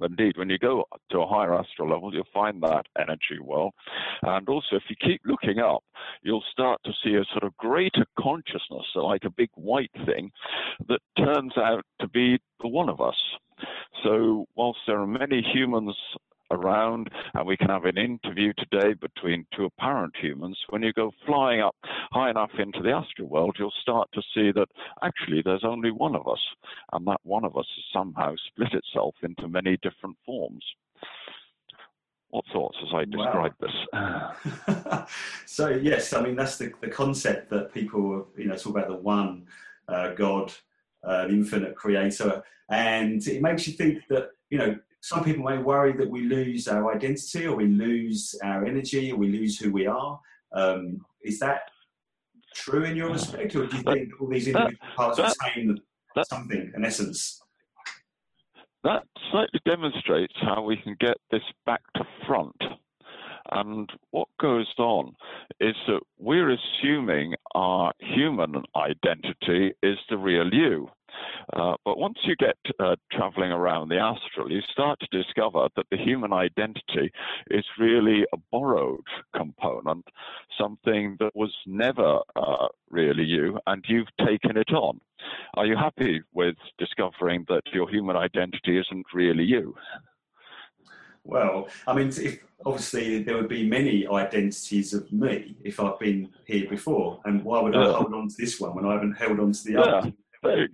Indeed, 0.00 0.36
when 0.36 0.50
you 0.50 0.58
go 0.58 0.84
to 1.10 1.20
a 1.20 1.26
higher 1.26 1.54
astral 1.54 1.90
level, 1.90 2.12
you'll 2.12 2.24
find 2.32 2.62
that 2.62 2.86
energy 2.98 3.38
well. 3.42 3.72
And 4.22 4.48
also, 4.48 4.76
if 4.76 4.82
you 4.88 4.96
keep 5.00 5.22
looking 5.24 5.58
up, 5.58 5.82
you'll 6.22 6.44
start 6.50 6.80
to 6.84 6.92
see 7.02 7.14
a 7.14 7.24
sort 7.32 7.44
of 7.44 7.56
greater 7.56 8.06
consciousness, 8.18 8.86
like 8.94 9.24
a 9.24 9.30
big 9.30 9.50
white 9.54 9.90
thing, 10.04 10.30
that 10.88 11.00
turns 11.16 11.56
out 11.56 11.84
to 12.00 12.08
be 12.08 12.38
the 12.60 12.68
one 12.68 12.88
of 12.88 13.00
us. 13.00 13.16
So, 14.04 14.46
whilst 14.54 14.80
there 14.86 15.00
are 15.00 15.06
many 15.06 15.40
humans 15.40 15.96
around, 16.50 17.10
and 17.34 17.46
we 17.46 17.56
can 17.56 17.68
have 17.68 17.84
an 17.84 17.98
interview 17.98 18.52
today 18.58 18.94
between 18.94 19.46
two 19.56 19.64
apparent 19.64 20.14
humans. 20.16 20.58
When 20.68 20.82
you 20.82 20.92
go 20.92 21.12
flying 21.26 21.60
up 21.60 21.76
high 22.12 22.30
enough 22.30 22.50
into 22.58 22.82
the 22.82 22.92
astral 22.92 23.28
world, 23.28 23.56
you'll 23.58 23.72
start 23.80 24.08
to 24.14 24.22
see 24.34 24.52
that 24.52 24.68
actually 25.02 25.42
there's 25.44 25.64
only 25.64 25.90
one 25.90 26.14
of 26.14 26.26
us, 26.28 26.40
and 26.92 27.06
that 27.06 27.20
one 27.22 27.44
of 27.44 27.56
us 27.56 27.66
has 27.76 27.84
somehow 27.92 28.34
split 28.48 28.72
itself 28.72 29.14
into 29.22 29.48
many 29.48 29.78
different 29.82 30.16
forms. 30.24 30.64
What 32.28 32.44
thoughts 32.52 32.76
as 32.82 32.92
I 32.94 33.04
describe 33.04 33.52
wow. 33.92 34.34
this? 34.42 35.10
so 35.46 35.68
yes, 35.68 36.12
I 36.12 36.22
mean 36.22 36.36
that's 36.36 36.58
the, 36.58 36.72
the 36.80 36.88
concept 36.88 37.50
that 37.50 37.72
people 37.72 38.26
you 38.36 38.46
know 38.46 38.56
talk 38.56 38.76
about 38.76 38.88
the 38.88 38.96
one 38.96 39.46
uh, 39.88 40.12
God, 40.14 40.52
uh, 41.04 41.26
the 41.26 41.32
infinite 41.32 41.76
creator, 41.76 42.42
and 42.68 43.26
it 43.26 43.40
makes 43.42 43.66
you 43.66 43.74
think 43.74 44.02
that 44.08 44.30
you 44.50 44.58
know 44.58 44.76
some 45.06 45.22
people 45.22 45.44
may 45.44 45.56
worry 45.56 45.92
that 45.92 46.10
we 46.10 46.22
lose 46.22 46.66
our 46.66 46.92
identity 46.92 47.46
or 47.46 47.54
we 47.54 47.68
lose 47.68 48.34
our 48.42 48.66
energy 48.66 49.12
or 49.12 49.16
we 49.16 49.28
lose 49.28 49.56
who 49.56 49.70
we 49.70 49.86
are. 49.86 50.18
Um, 50.52 50.98
is 51.22 51.38
that 51.38 51.60
true 52.52 52.82
in 52.82 52.96
your 52.96 53.12
respect, 53.12 53.54
or 53.54 53.68
do 53.68 53.76
you 53.76 53.82
think 53.84 54.20
all 54.20 54.26
these 54.26 54.48
individual 54.48 54.88
parts 54.96 55.20
retain 55.20 55.78
something, 56.26 56.72
an 56.74 56.84
essence? 56.84 57.40
That 58.82 59.04
slightly 59.30 59.60
demonstrates 59.64 60.34
how 60.40 60.62
we 60.62 60.76
can 60.76 60.96
get 60.98 61.18
this 61.30 61.42
back 61.66 61.82
to 61.94 62.04
front. 62.26 62.60
And 63.52 63.88
what 64.10 64.26
goes 64.40 64.66
on 64.76 65.14
is 65.60 65.76
that 65.86 66.00
we're 66.18 66.50
assuming 66.50 67.34
our 67.54 67.92
human 68.00 68.64
identity 68.74 69.72
is 69.84 69.98
the 70.10 70.18
real 70.18 70.52
you. 70.52 70.88
Uh, 71.52 71.74
but 71.84 71.98
once 71.98 72.18
you 72.24 72.34
get 72.36 72.56
uh, 72.80 72.96
traveling 73.12 73.52
around 73.52 73.88
the 73.88 73.98
astral, 73.98 74.50
you 74.50 74.60
start 74.72 74.98
to 75.00 75.22
discover 75.22 75.68
that 75.76 75.86
the 75.90 75.96
human 75.96 76.32
identity 76.32 77.12
is 77.50 77.64
really 77.78 78.24
a 78.32 78.36
borrowed 78.50 79.06
component, 79.34 80.04
something 80.58 81.16
that 81.20 81.34
was 81.34 81.54
never 81.66 82.20
uh, 82.34 82.68
really 82.90 83.24
you, 83.24 83.58
and 83.66 83.84
you've 83.88 84.08
taken 84.26 84.56
it 84.56 84.72
on. 84.72 85.00
Are 85.54 85.66
you 85.66 85.76
happy 85.76 86.22
with 86.32 86.56
discovering 86.78 87.44
that 87.48 87.62
your 87.72 87.88
human 87.88 88.16
identity 88.16 88.78
isn't 88.78 89.06
really 89.14 89.44
you? 89.44 89.74
Well, 91.24 91.68
I 91.88 91.94
mean, 91.94 92.08
if 92.08 92.38
obviously 92.64 93.22
there 93.22 93.36
would 93.36 93.48
be 93.48 93.68
many 93.68 94.06
identities 94.06 94.94
of 94.94 95.10
me 95.12 95.56
if 95.64 95.80
I've 95.80 95.98
been 95.98 96.28
here 96.44 96.68
before, 96.68 97.20
and 97.24 97.42
why 97.42 97.60
would 97.60 97.74
yeah. 97.74 97.88
I 97.88 97.92
hold 97.94 98.14
on 98.14 98.28
to 98.28 98.34
this 98.38 98.60
one 98.60 98.74
when 98.74 98.86
I 98.86 98.92
haven't 98.92 99.14
held 99.14 99.40
on 99.40 99.52
to 99.52 99.64
the 99.64 99.72
yeah. 99.72 99.80
other? 99.80 100.12
There 100.42 100.68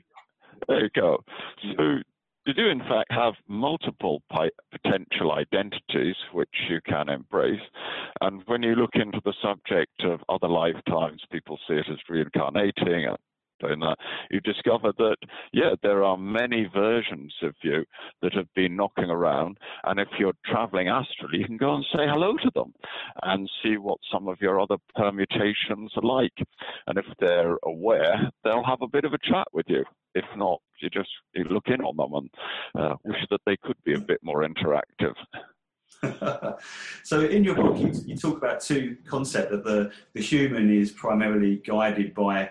you 0.69 0.89
go. 0.95 1.25
So 1.77 1.99
you 2.47 2.55
do, 2.55 2.69
in 2.69 2.81
fact, 2.81 3.13
have 3.13 3.35
multiple 3.47 4.23
potential 4.31 5.33
identities 5.33 6.17
which 6.33 6.55
you 6.69 6.81
can 6.85 7.09
embrace. 7.09 7.61
And 8.21 8.43
when 8.47 8.63
you 8.63 8.75
look 8.75 8.95
into 8.95 9.21
the 9.25 9.35
subject 9.41 10.03
of 10.05 10.21
other 10.29 10.49
lifetimes, 10.49 11.23
people 11.31 11.59
see 11.69 11.75
it 11.75 11.87
as 11.91 11.99
reincarnating 12.09 13.15
in 13.71 13.81
that, 13.81 13.97
you 14.31 14.41
discover 14.41 14.93
that, 14.99 15.17
yeah, 15.53 15.75
there 15.83 16.05
are 16.05 16.17
many 16.17 16.69
versions 16.73 17.35
of 17.43 17.55
you 17.63 17.85
that 18.23 18.35
have 18.35 18.53
been 18.55 18.77
knocking 18.77 19.11
around. 19.11 19.59
And 19.85 20.01
if 20.01 20.09
you're 20.19 20.33
traveling 20.47 20.89
astrally, 20.89 21.39
you 21.39 21.47
can 21.47 21.57
go 21.57 21.75
and 21.75 21.85
say 21.93 22.07
hello 22.07 22.37
to 22.37 22.51
them 22.55 22.73
and 23.23 23.51
see 23.63 23.77
what 23.77 23.99
some 24.13 24.29
of 24.29 24.41
your 24.41 24.61
other 24.61 24.77
permutations 24.95 25.93
are 25.97 26.03
like. 26.03 26.37
And 26.87 26.99
if 26.99 27.07
they're 27.21 27.59
aware, 27.65 28.31
they'll 28.45 28.65
have 28.65 28.83
a 28.83 28.89
bit 28.89 29.05
of 29.05 29.13
a 29.13 29.19
chat 29.19 29.47
with 29.53 29.67
you. 29.69 29.85
If 30.15 30.25
not, 30.37 30.61
you 30.81 30.91
just 30.91 31.09
you 31.35 31.45
look 31.45 31.69
in 31.69 31.81
on 31.81 31.97
them 31.97 32.13
and 32.75 32.83
uh, 32.83 32.97
wish 33.05 33.25
that 33.31 33.41
they 33.47 33.57
could 33.63 33.77
be 33.85 33.95
a 33.95 34.01
bit 34.01 34.21
more 34.23 34.47
interactive. 34.47 35.15
so 37.05 37.21
in 37.21 37.45
your 37.45 37.55
book 37.55 37.79
you, 37.79 37.93
you, 38.07 38.17
talk 38.17 38.37
about 38.37 38.61
two 38.61 38.97
concepts 39.07 39.51
that 39.51 39.63
the, 39.63 39.93
the 40.15 40.21
human 40.21 40.73
is 40.73 40.91
primarily 40.91 41.57
guided 41.65 42.13
by 42.13 42.51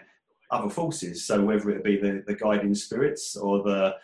other 0.51 0.69
forces. 0.69 1.25
So 1.25 1.43
whether 1.43 1.69
it 1.71 1.83
be 1.83 1.97
the, 1.97 2.23
the 2.27 2.35
guiding 2.35 2.75
spirits 2.75 3.35
or 3.35 3.63
the, 3.63 3.95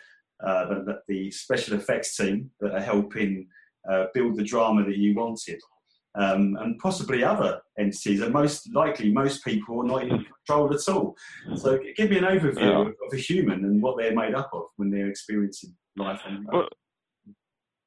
uh, 0.44 0.68
the, 0.68 1.00
the 1.06 1.30
special 1.30 1.76
effects 1.76 2.16
team 2.16 2.50
that 2.60 2.74
are 2.74 2.80
helping 2.80 3.48
uh, 3.88 4.06
build 4.14 4.36
the 4.36 4.44
drama 4.44 4.84
that 4.84 4.96
you 4.96 5.14
wanted. 5.14 5.60
Um, 6.14 6.56
and 6.60 6.78
possibly 6.78 7.22
other 7.22 7.60
entities, 7.78 8.22
and 8.22 8.32
most 8.32 8.74
likely 8.74 9.12
most 9.12 9.44
people 9.44 9.82
are 9.82 9.86
not 9.86 10.02
in 10.02 10.24
control 10.24 10.74
at 10.74 10.88
all. 10.88 11.14
So, 11.54 11.78
give 11.96 12.10
me 12.10 12.16
an 12.16 12.24
overview 12.24 12.60
yeah. 12.60 12.80
of, 12.80 12.88
of, 12.88 13.12
a 13.12 13.16
human 13.16 13.64
and 13.64 13.80
what 13.80 13.98
they're 13.98 14.16
made 14.16 14.34
up 14.34 14.50
of 14.52 14.64
when 14.76 14.90
they're 14.90 15.06
experiencing 15.06 15.76
life. 15.96 16.20
well, 16.50 16.66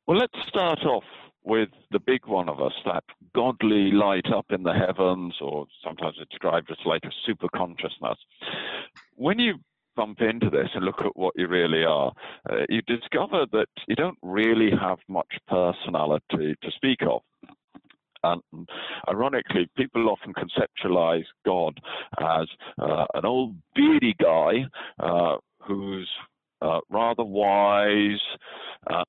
well, 0.07 0.17
let's 0.17 0.47
start 0.47 0.79
off 0.85 1.03
with 1.43 1.69
the 1.91 1.99
big 1.99 2.25
one 2.27 2.49
of 2.49 2.61
us, 2.61 2.73
that 2.85 3.03
godly 3.35 3.91
light 3.91 4.27
up 4.33 4.45
in 4.49 4.63
the 4.63 4.73
heavens, 4.73 5.35
or 5.41 5.65
sometimes 5.83 6.15
it's 6.19 6.29
described 6.29 6.69
as 6.71 6.77
like 6.85 7.03
a 7.03 7.11
super 7.25 7.47
consciousness. 7.55 8.17
When 9.15 9.39
you 9.39 9.55
bump 9.95 10.21
into 10.21 10.49
this 10.49 10.69
and 10.73 10.85
look 10.85 11.01
at 11.01 11.15
what 11.15 11.33
you 11.35 11.47
really 11.47 11.83
are, 11.83 12.11
uh, 12.49 12.65
you 12.69 12.81
discover 12.83 13.45
that 13.51 13.67
you 13.87 13.95
don't 13.95 14.17
really 14.21 14.71
have 14.71 14.99
much 15.07 15.33
personality 15.47 16.55
to 16.61 16.71
speak 16.75 16.99
of. 17.01 17.21
And 18.23 18.41
ironically, 19.09 19.67
people 19.75 20.09
often 20.09 20.33
conceptualize 20.33 21.25
God 21.45 21.79
as 22.19 22.47
uh, 22.79 23.05
an 23.15 23.25
old 23.25 23.55
beady 23.75 24.15
guy 24.21 24.65
uh, 24.99 25.37
who's 25.59 26.09
uh, 26.61 26.79
rather 26.89 27.23
wise 27.23 28.21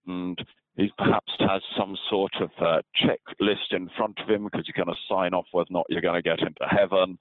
and 0.06 0.38
he 0.76 0.90
perhaps 0.96 1.32
has 1.40 1.62
some 1.76 1.96
sort 2.08 2.32
of 2.40 2.50
uh, 2.60 2.80
checklist 2.96 3.72
in 3.72 3.90
front 3.96 4.18
of 4.20 4.28
him 4.28 4.44
because 4.44 4.66
you're 4.66 4.84
going 4.84 4.94
to 4.94 5.02
sign 5.08 5.34
off 5.34 5.46
whether 5.52 5.68
or 5.70 5.78
not 5.78 5.86
you're 5.88 6.00
going 6.00 6.22
to 6.22 6.22
get 6.22 6.40
into 6.40 6.66
heaven. 6.66 7.18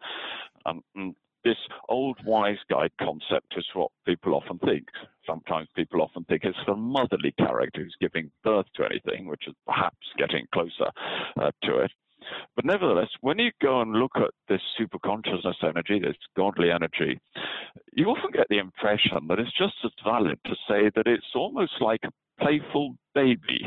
Um, 0.66 1.16
this 1.44 1.58
old 1.90 2.18
wise 2.24 2.60
guy 2.70 2.88
concept 3.00 3.54
is 3.58 3.66
what 3.74 3.92
people 4.06 4.36
often 4.36 4.60
think. 4.60 4.86
Sometimes 5.26 5.68
people 5.76 6.02
often 6.02 6.24
think 6.26 6.44
it's 6.44 6.58
the 6.68 6.76
motherly 6.76 7.34
character 7.38 7.84
who's 7.84 7.96
giving 8.00 8.32
birth 8.44 8.68
to 8.76 8.86
anything, 8.86 9.28
which 9.28 9.48
is 9.48 9.56
perhaps 9.66 10.06
getting 10.18 10.46
closer 10.54 10.92
uh, 11.40 11.52
to 11.64 11.80
it. 11.80 11.92
But 12.56 12.66
nevertheless, 12.66 13.10
when 13.22 13.40
you 13.40 13.52
go 13.62 13.82
and 13.82 13.94
look 13.94 14.12
at 14.16 14.30
this 14.48 14.62
superconsciousness 14.80 15.64
energy, 15.64 16.00
this 16.00 16.16
godly 16.38 16.70
energy, 16.72 17.20
you 17.94 18.06
often 18.08 18.32
get 18.32 18.48
the 18.50 18.60
impression 18.60 19.28
that 19.28 19.40
it's 19.40 19.58
just 19.58 19.74
as 19.84 19.92
valid 20.04 20.40
to 20.46 20.56
say 20.68 20.92
that 20.96 21.08
it's 21.08 21.34
almost 21.34 21.74
like 21.82 22.02
a 22.04 22.12
playful 22.42 22.96
baby 23.14 23.66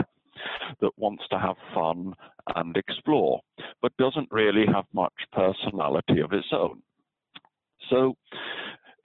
that 0.80 0.90
wants 0.96 1.24
to 1.30 1.38
have 1.38 1.56
fun 1.74 2.12
and 2.56 2.76
explore, 2.76 3.40
but 3.80 3.96
doesn't 3.96 4.28
really 4.30 4.66
have 4.66 4.84
much 4.92 5.12
personality 5.32 6.20
of 6.20 6.32
its 6.32 6.48
own. 6.52 6.82
So 7.90 8.14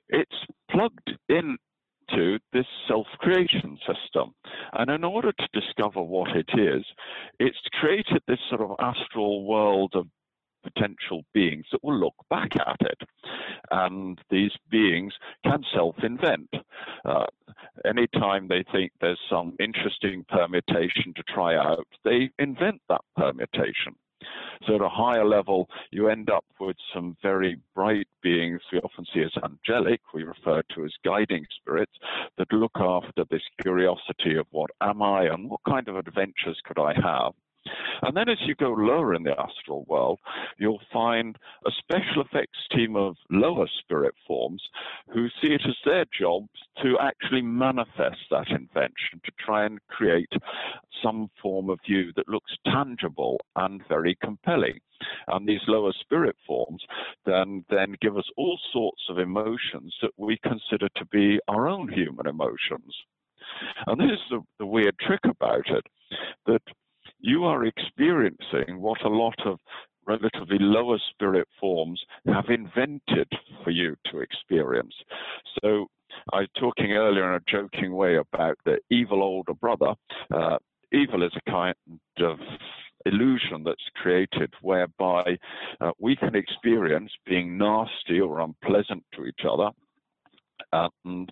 it's 0.09 0.35
plugged 0.71 1.11
into 1.29 2.39
this 2.53 2.65
self 2.87 3.07
creation 3.19 3.77
system. 3.87 4.33
And 4.73 4.89
in 4.89 5.03
order 5.03 5.31
to 5.31 5.59
discover 5.59 6.01
what 6.01 6.35
it 6.35 6.49
is, 6.57 6.85
it's 7.39 7.57
created 7.79 8.21
this 8.27 8.39
sort 8.49 8.61
of 8.61 8.75
astral 8.79 9.45
world 9.45 9.93
of 9.95 10.07
potential 10.63 11.23
beings 11.33 11.65
that 11.71 11.83
will 11.83 11.97
look 11.97 12.15
back 12.29 12.55
at 12.55 12.77
it. 12.81 13.01
And 13.71 14.19
these 14.29 14.51
beings 14.69 15.13
can 15.43 15.63
self 15.73 15.95
invent. 16.03 16.49
Uh, 17.05 17.25
anytime 17.85 18.47
they 18.47 18.63
think 18.71 18.91
there's 18.99 19.19
some 19.29 19.55
interesting 19.59 20.25
permutation 20.29 21.13
to 21.15 21.23
try 21.23 21.55
out, 21.55 21.87
they 22.03 22.29
invent 22.39 22.81
that 22.89 23.01
permutation. 23.15 23.95
So 24.67 24.75
at 24.75 24.81
a 24.81 24.89
higher 24.89 25.25
level, 25.25 25.69
you 25.91 26.09
end 26.09 26.29
up 26.29 26.43
with 26.59 26.75
some 26.93 27.15
very 27.21 27.57
bright 27.73 28.07
beings 28.21 28.59
we 28.71 28.79
often 28.79 29.05
see 29.13 29.21
as 29.21 29.31
angelic, 29.43 30.01
we 30.13 30.23
refer 30.23 30.61
to 30.75 30.85
as 30.85 30.91
guiding 31.05 31.45
spirits, 31.61 31.93
that 32.37 32.51
look 32.51 32.75
after 32.75 33.23
this 33.29 33.41
curiosity 33.61 34.35
of 34.37 34.45
what 34.51 34.71
am 34.81 35.01
I 35.01 35.23
and 35.23 35.49
what 35.49 35.61
kind 35.67 35.87
of 35.87 35.95
adventures 35.95 36.59
could 36.65 36.79
I 36.79 36.93
have. 36.93 37.33
And 38.01 38.15
then 38.15 38.29
as 38.29 38.37
you 38.45 38.55
go 38.55 38.69
lower 38.69 39.13
in 39.13 39.23
the 39.23 39.35
astral 39.39 39.85
world, 39.87 40.19
you'll 40.57 40.81
find 40.91 41.37
a 41.65 41.71
special 41.77 42.21
effects 42.21 42.57
team 42.71 42.95
of 42.95 43.15
lower 43.29 43.67
spirit 43.79 44.15
forms 44.25 44.61
who 45.13 45.27
see 45.41 45.53
it 45.53 45.61
as 45.67 45.75
their 45.85 46.05
job 46.17 46.47
to 46.81 46.97
actually 46.99 47.41
manifest 47.41 48.19
that 48.31 48.49
invention, 48.49 49.21
to 49.25 49.31
try 49.39 49.65
and 49.65 49.79
create 49.87 50.31
some 51.03 51.29
form 51.41 51.69
of 51.69 51.79
you 51.85 52.11
that 52.15 52.29
looks 52.29 52.51
tangible 52.65 53.39
and 53.55 53.81
very 53.87 54.17
compelling. 54.23 54.79
And 55.27 55.47
these 55.47 55.61
lower 55.67 55.93
spirit 55.99 56.35
forms 56.47 56.83
then, 57.25 57.65
then 57.69 57.95
give 58.01 58.17
us 58.17 58.29
all 58.37 58.59
sorts 58.71 59.03
of 59.09 59.19
emotions 59.19 59.95
that 60.01 60.11
we 60.17 60.37
consider 60.43 60.87
to 60.95 61.05
be 61.05 61.39
our 61.47 61.67
own 61.67 61.91
human 61.91 62.27
emotions. 62.27 62.95
And 63.87 63.99
this 63.99 64.11
is 64.11 64.19
the, 64.29 64.41
the 64.59 64.65
weird 64.65 64.97
trick 64.99 65.21
about 65.25 65.67
it 65.69 65.85
that 66.45 66.61
you 67.19 67.45
are 67.45 67.65
experiencing 67.65 68.79
what 68.79 69.03
a 69.03 69.09
lot 69.09 69.35
of 69.45 69.59
relatively 70.05 70.57
lower 70.59 70.97
spirit 71.11 71.47
forms 71.59 72.01
have 72.25 72.45
invented 72.49 73.31
for 73.63 73.69
you 73.69 73.95
to 74.05 74.19
experience. 74.19 74.93
So 75.61 75.87
I 76.33 76.39
was 76.39 76.49
talking 76.59 76.93
earlier 76.93 77.29
in 77.29 77.41
a 77.41 77.51
joking 77.51 77.93
way 77.93 78.17
about 78.17 78.57
the 78.65 78.79
evil 78.89 79.21
older 79.21 79.53
brother. 79.53 79.93
Uh, 80.33 80.57
evil 80.91 81.23
is 81.23 81.31
a 81.35 81.51
kind 81.51 81.75
of 82.19 82.39
illusion 83.05 83.63
that's 83.63 83.89
created 83.95 84.53
whereby 84.61 85.37
uh, 85.79 85.91
we 85.99 86.15
can 86.15 86.35
experience 86.35 87.11
being 87.25 87.57
nasty 87.57 88.19
or 88.19 88.41
unpleasant 88.41 89.03
to 89.15 89.25
each 89.25 89.41
other 89.49 89.69
and 90.71 91.31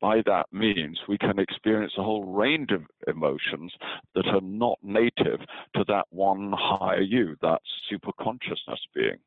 by 0.00 0.22
that 0.26 0.46
means, 0.52 0.98
we 1.08 1.18
can 1.18 1.38
experience 1.38 1.92
a 1.96 2.02
whole 2.02 2.24
range 2.24 2.70
of 2.72 2.82
emotions 3.06 3.72
that 4.14 4.26
are 4.26 4.40
not 4.40 4.78
native 4.82 5.40
to 5.76 5.84
that 5.88 6.06
one 6.10 6.52
higher 6.56 7.00
you, 7.00 7.36
that 7.42 7.60
super 7.88 8.10
consciousness 8.20 8.80
being. 8.94 9.18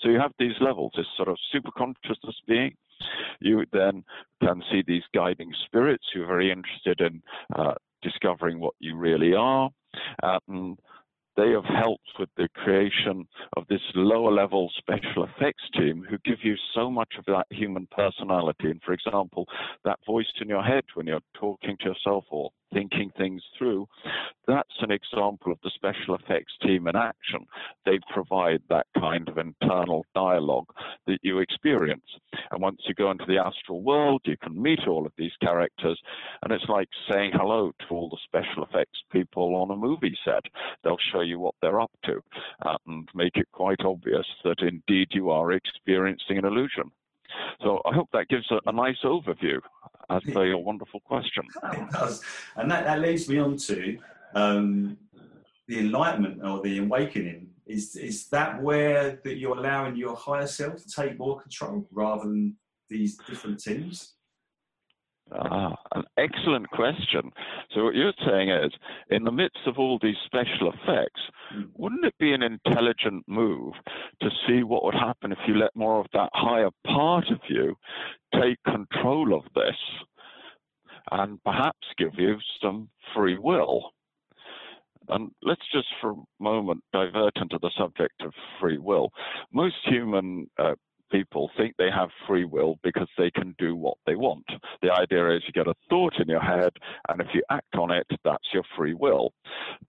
So 0.00 0.08
you 0.08 0.18
have 0.18 0.32
these 0.38 0.54
levels, 0.60 0.92
this 0.96 1.06
sort 1.16 1.28
of 1.28 1.36
super 1.52 1.70
consciousness 1.76 2.36
being. 2.46 2.74
You 3.40 3.64
then 3.72 4.04
can 4.42 4.62
see 4.70 4.82
these 4.86 5.02
guiding 5.14 5.52
spirits 5.66 6.04
who 6.12 6.22
are 6.22 6.26
very 6.26 6.50
interested 6.50 7.00
in 7.00 7.22
uh, 7.56 7.74
discovering 8.02 8.60
what 8.60 8.74
you 8.78 8.96
really 8.96 9.34
are. 9.34 9.70
and 10.48 10.78
they 11.36 11.50
have 11.50 11.64
helped 11.64 12.08
with 12.18 12.28
the 12.36 12.48
creation 12.54 13.26
of 13.56 13.66
this 13.68 13.80
lower 13.94 14.30
level 14.30 14.70
special 14.76 15.24
effects 15.24 15.64
team 15.74 16.04
who 16.08 16.18
give 16.24 16.38
you 16.42 16.54
so 16.74 16.90
much 16.90 17.14
of 17.18 17.24
that 17.26 17.46
human 17.50 17.86
personality. 17.90 18.70
And 18.70 18.82
for 18.82 18.92
example, 18.92 19.46
that 19.84 19.98
voice 20.06 20.26
in 20.40 20.48
your 20.48 20.62
head 20.62 20.84
when 20.94 21.06
you're 21.06 21.20
talking 21.34 21.76
to 21.80 21.90
yourself 21.90 22.24
or 22.30 22.50
thinking 22.72 23.10
things 23.16 23.42
through, 23.58 23.86
that's 24.46 24.76
an 24.80 24.90
example 24.90 25.52
of 25.52 25.58
the 25.62 25.70
special 25.74 26.14
effects 26.14 26.52
team 26.62 26.86
in 26.86 26.96
action. 26.96 27.46
They 27.84 27.98
provide 28.12 28.62
that 28.68 28.86
kind 28.98 29.28
of 29.28 29.38
internal 29.38 30.04
dialogue 30.14 30.68
that 31.06 31.18
you 31.22 31.38
experience. 31.38 32.06
And 32.50 32.62
once 32.62 32.80
you 32.86 32.94
go 32.94 33.10
into 33.10 33.24
the 33.26 33.38
astral 33.38 33.82
world, 33.82 34.22
you 34.24 34.36
can 34.42 34.60
meet 34.60 34.80
all 34.88 35.06
of 35.06 35.12
these 35.16 35.32
characters, 35.42 36.00
and 36.42 36.52
it's 36.52 36.68
like 36.68 36.88
saying 37.10 37.32
hello 37.34 37.72
to 37.80 37.94
all 37.94 38.08
the 38.08 38.18
special 38.24 38.64
effects 38.64 38.98
people 39.10 39.54
on 39.56 39.70
a 39.70 39.76
movie 39.76 40.16
set. 40.24 40.42
They'll 40.82 40.96
show 41.12 41.21
you 41.22 41.38
what 41.38 41.54
they're 41.62 41.80
up 41.80 41.90
to 42.04 42.22
and 42.86 43.08
make 43.14 43.36
it 43.36 43.48
quite 43.52 43.80
obvious 43.84 44.26
that 44.44 44.60
indeed 44.60 45.08
you 45.12 45.30
are 45.30 45.52
experiencing 45.52 46.38
an 46.38 46.44
illusion. 46.44 46.90
So 47.62 47.80
I 47.86 47.94
hope 47.94 48.08
that 48.12 48.28
gives 48.28 48.50
a, 48.50 48.60
a 48.66 48.72
nice 48.72 48.98
overview 49.04 49.60
as 50.10 50.22
per 50.32 50.46
your 50.46 50.58
wonderful 50.58 51.00
question. 51.00 51.44
It 51.72 51.90
does. 51.90 52.22
And 52.56 52.70
that, 52.70 52.84
that 52.84 53.00
leads 53.00 53.28
me 53.28 53.38
on 53.38 53.56
to 53.56 53.98
um, 54.34 54.98
the 55.68 55.78
enlightenment 55.80 56.44
or 56.44 56.60
the 56.62 56.78
awakening. 56.78 57.48
Is, 57.66 57.96
is 57.96 58.28
that 58.28 58.60
where 58.60 59.20
that 59.24 59.36
you're 59.36 59.56
allowing 59.56 59.96
your 59.96 60.16
higher 60.16 60.46
self 60.46 60.76
to 60.82 60.88
take 60.88 61.18
more 61.18 61.40
control 61.40 61.86
rather 61.90 62.24
than 62.24 62.56
these 62.90 63.16
different 63.26 63.62
teams? 63.62 64.14
Ah, 65.30 65.74
an 65.94 66.04
excellent 66.18 66.68
question. 66.70 67.30
So 67.74 67.84
what 67.84 67.94
you're 67.94 68.12
saying 68.26 68.50
is, 68.50 68.72
in 69.10 69.24
the 69.24 69.32
midst 69.32 69.60
of 69.66 69.78
all 69.78 69.98
these 70.02 70.16
special 70.26 70.70
effects, 70.72 71.20
mm. 71.54 71.68
wouldn't 71.74 72.04
it 72.04 72.14
be 72.18 72.32
an 72.32 72.42
intelligent 72.42 73.24
move 73.26 73.72
to 74.20 74.30
see 74.46 74.62
what 74.62 74.84
would 74.84 74.94
happen 74.94 75.32
if 75.32 75.38
you 75.46 75.54
let 75.54 75.74
more 75.74 76.00
of 76.00 76.06
that 76.12 76.30
higher 76.34 76.70
part 76.86 77.28
of 77.30 77.38
you 77.48 77.76
take 78.34 78.58
control 78.64 79.34
of 79.34 79.44
this 79.54 79.76
and 81.12 81.42
perhaps 81.44 81.86
give 81.96 82.14
you 82.18 82.36
some 82.60 82.90
free 83.14 83.38
will? 83.38 83.92
And 85.08 85.30
let's 85.42 85.62
just 85.72 85.88
for 86.00 86.10
a 86.10 86.24
moment 86.40 86.84
divert 86.92 87.36
into 87.36 87.58
the 87.60 87.70
subject 87.76 88.20
of 88.20 88.32
free 88.60 88.78
will. 88.78 89.10
Most 89.52 89.76
human 89.84 90.48
uh, 90.58 90.74
people 91.12 91.50
think 91.56 91.74
they 91.76 91.90
have 91.94 92.08
free 92.26 92.44
will 92.44 92.78
because 92.82 93.08
they 93.16 93.30
can 93.30 93.54
do 93.58 93.76
what 93.76 93.98
they 94.06 94.16
want. 94.16 94.46
The 94.80 94.92
idea 94.92 95.36
is 95.36 95.42
you 95.46 95.52
get 95.52 95.68
a 95.68 95.74
thought 95.88 96.14
in 96.18 96.28
your 96.28 96.40
head, 96.40 96.72
and 97.08 97.20
if 97.20 97.28
you 97.34 97.42
act 97.50 97.76
on 97.76 97.90
it, 97.90 98.06
that's 98.24 98.48
your 98.52 98.64
free 98.76 98.94
will. 98.94 99.32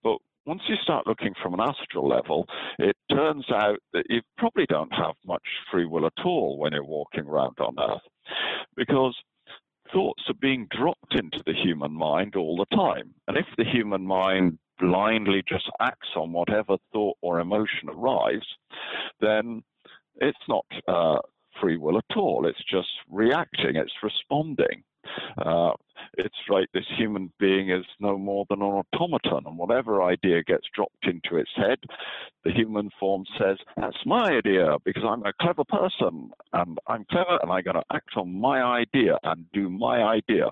But 0.02 0.18
once 0.46 0.62
you 0.68 0.76
start 0.82 1.06
looking 1.06 1.34
from 1.42 1.54
an 1.54 1.60
astral 1.60 2.06
level, 2.06 2.46
it 2.78 2.96
turns 3.10 3.46
out 3.50 3.78
that 3.94 4.04
you 4.10 4.20
probably 4.36 4.66
don't 4.66 4.92
have 4.92 5.14
much 5.26 5.42
free 5.70 5.86
will 5.86 6.06
at 6.06 6.24
all 6.24 6.58
when 6.58 6.72
you're 6.72 6.84
walking 6.84 7.24
around 7.24 7.58
on 7.58 7.76
Earth. 7.80 8.02
Because 8.76 9.16
thoughts 9.92 10.22
are 10.28 10.34
being 10.40 10.66
dropped 10.70 11.14
into 11.14 11.42
the 11.46 11.54
human 11.54 11.92
mind 11.92 12.36
all 12.36 12.56
the 12.56 12.76
time. 12.76 13.14
And 13.28 13.36
if 13.36 13.46
the 13.56 13.64
human 13.64 14.06
mind 14.06 14.58
blindly 14.78 15.42
just 15.48 15.70
acts 15.80 16.08
on 16.16 16.32
whatever 16.32 16.76
thought 16.92 17.16
or 17.22 17.40
emotion 17.40 17.88
arrives, 17.88 18.46
then 19.20 19.62
it's 20.20 20.38
not 20.48 20.66
uh, 20.88 21.18
free 21.60 21.76
will 21.76 21.98
at 21.98 22.16
all. 22.16 22.46
It's 22.46 22.62
just 22.70 22.88
reacting, 23.10 23.76
it's 23.76 23.92
responding. 24.02 24.82
Uh, 25.38 25.72
it's 26.16 26.34
right, 26.48 26.68
this 26.72 26.86
human 26.96 27.32
being 27.38 27.70
is 27.70 27.84
no 28.00 28.16
more 28.16 28.46
than 28.48 28.62
an 28.62 28.82
automaton, 28.92 29.44
and 29.46 29.58
whatever 29.58 30.02
idea 30.02 30.42
gets 30.42 30.66
dropped 30.74 31.06
into 31.06 31.36
its 31.36 31.50
head, 31.56 31.78
the 32.44 32.52
human 32.52 32.90
form 32.98 33.24
says, 33.38 33.58
That's 33.76 33.96
my 34.06 34.30
idea 34.30 34.76
because 34.84 35.02
I'm 35.06 35.24
a 35.24 35.32
clever 35.40 35.64
person 35.64 36.30
and 36.52 36.78
I'm 36.86 37.04
clever 37.10 37.38
and 37.42 37.50
I'm 37.50 37.62
going 37.62 37.76
to 37.76 37.84
act 37.92 38.10
on 38.16 38.32
my 38.32 38.62
idea 38.62 39.18
and 39.24 39.46
do 39.52 39.68
my 39.68 40.02
idea. 40.02 40.46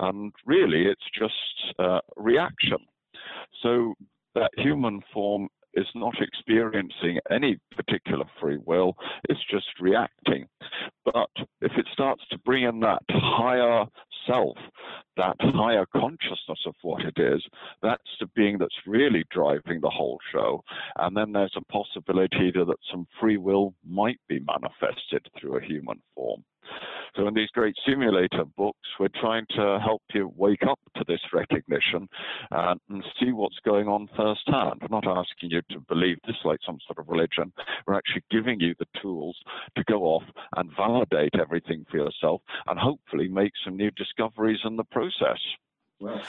And 0.00 0.32
really, 0.46 0.86
it's 0.86 1.00
just 1.18 1.78
uh, 1.78 2.00
reaction. 2.16 2.78
So 3.62 3.94
that 4.34 4.50
human 4.56 5.02
form 5.12 5.48
is 5.74 5.86
not 5.94 6.14
experiencing 6.20 7.18
any 7.30 7.58
particular 7.76 8.24
free 8.40 8.58
will, 8.64 8.96
it's 9.28 9.44
just 9.50 9.66
reacting. 9.80 10.46
But 11.04 11.30
if 11.60 11.72
it 11.76 11.86
starts 11.92 12.22
to 12.30 12.38
bring 12.38 12.64
in 12.64 12.80
that 12.80 13.02
higher 13.10 13.86
self, 14.26 14.56
that 15.16 15.36
higher 15.40 15.86
consciousness 15.94 16.60
of 16.66 16.74
what 16.82 17.02
it 17.02 17.18
is, 17.18 17.42
that's 17.82 18.02
the 18.20 18.26
being 18.34 18.58
that's 18.58 18.86
really 18.86 19.24
driving 19.30 19.80
the 19.80 19.90
whole 19.90 20.18
show. 20.32 20.62
And 20.96 21.16
then 21.16 21.32
there's 21.32 21.56
a 21.56 21.72
possibility 21.72 22.50
that 22.52 22.76
some 22.90 23.06
free 23.20 23.36
will 23.36 23.74
might 23.86 24.20
be 24.28 24.40
manifested 24.40 25.26
through 25.38 25.58
a 25.58 25.64
human 25.64 26.00
form. 26.14 26.44
So 27.16 27.28
in 27.28 27.34
these 27.34 27.50
great 27.50 27.74
simulator 27.86 28.44
books, 28.56 28.88
we're 28.98 29.08
trying 29.20 29.44
to 29.56 29.78
help 29.84 30.02
you 30.14 30.32
wake 30.34 30.62
up 30.66 30.78
to 30.96 31.04
this 31.06 31.20
recognition 31.32 32.08
and, 32.50 32.80
and 32.88 33.04
see 33.20 33.32
what's 33.32 33.58
going 33.64 33.86
on 33.86 34.08
firsthand. 34.16 34.80
We're 34.80 35.00
not 35.00 35.06
asking 35.06 35.50
you 35.50 35.60
to 35.72 35.80
believe 35.88 36.16
this 36.26 36.36
like 36.44 36.60
some 36.64 36.78
sort 36.86 36.98
of 36.98 37.08
religion. 37.08 37.52
We're 37.86 37.96
actually 37.96 38.24
giving 38.30 38.60
you 38.60 38.74
the 38.78 38.86
tools 39.00 39.36
to 39.76 39.84
go 39.84 40.04
off 40.04 40.22
and 40.56 40.70
validate 40.74 41.34
everything 41.38 41.84
for 41.90 41.98
yourself 41.98 42.40
and 42.66 42.78
hopefully 42.78 43.28
make 43.28 43.52
some 43.62 43.76
new 43.76 43.90
discoveries 43.90 44.60
in 44.64 44.76
the 44.76 44.84
process. 44.84 45.38
Well, 46.00 46.22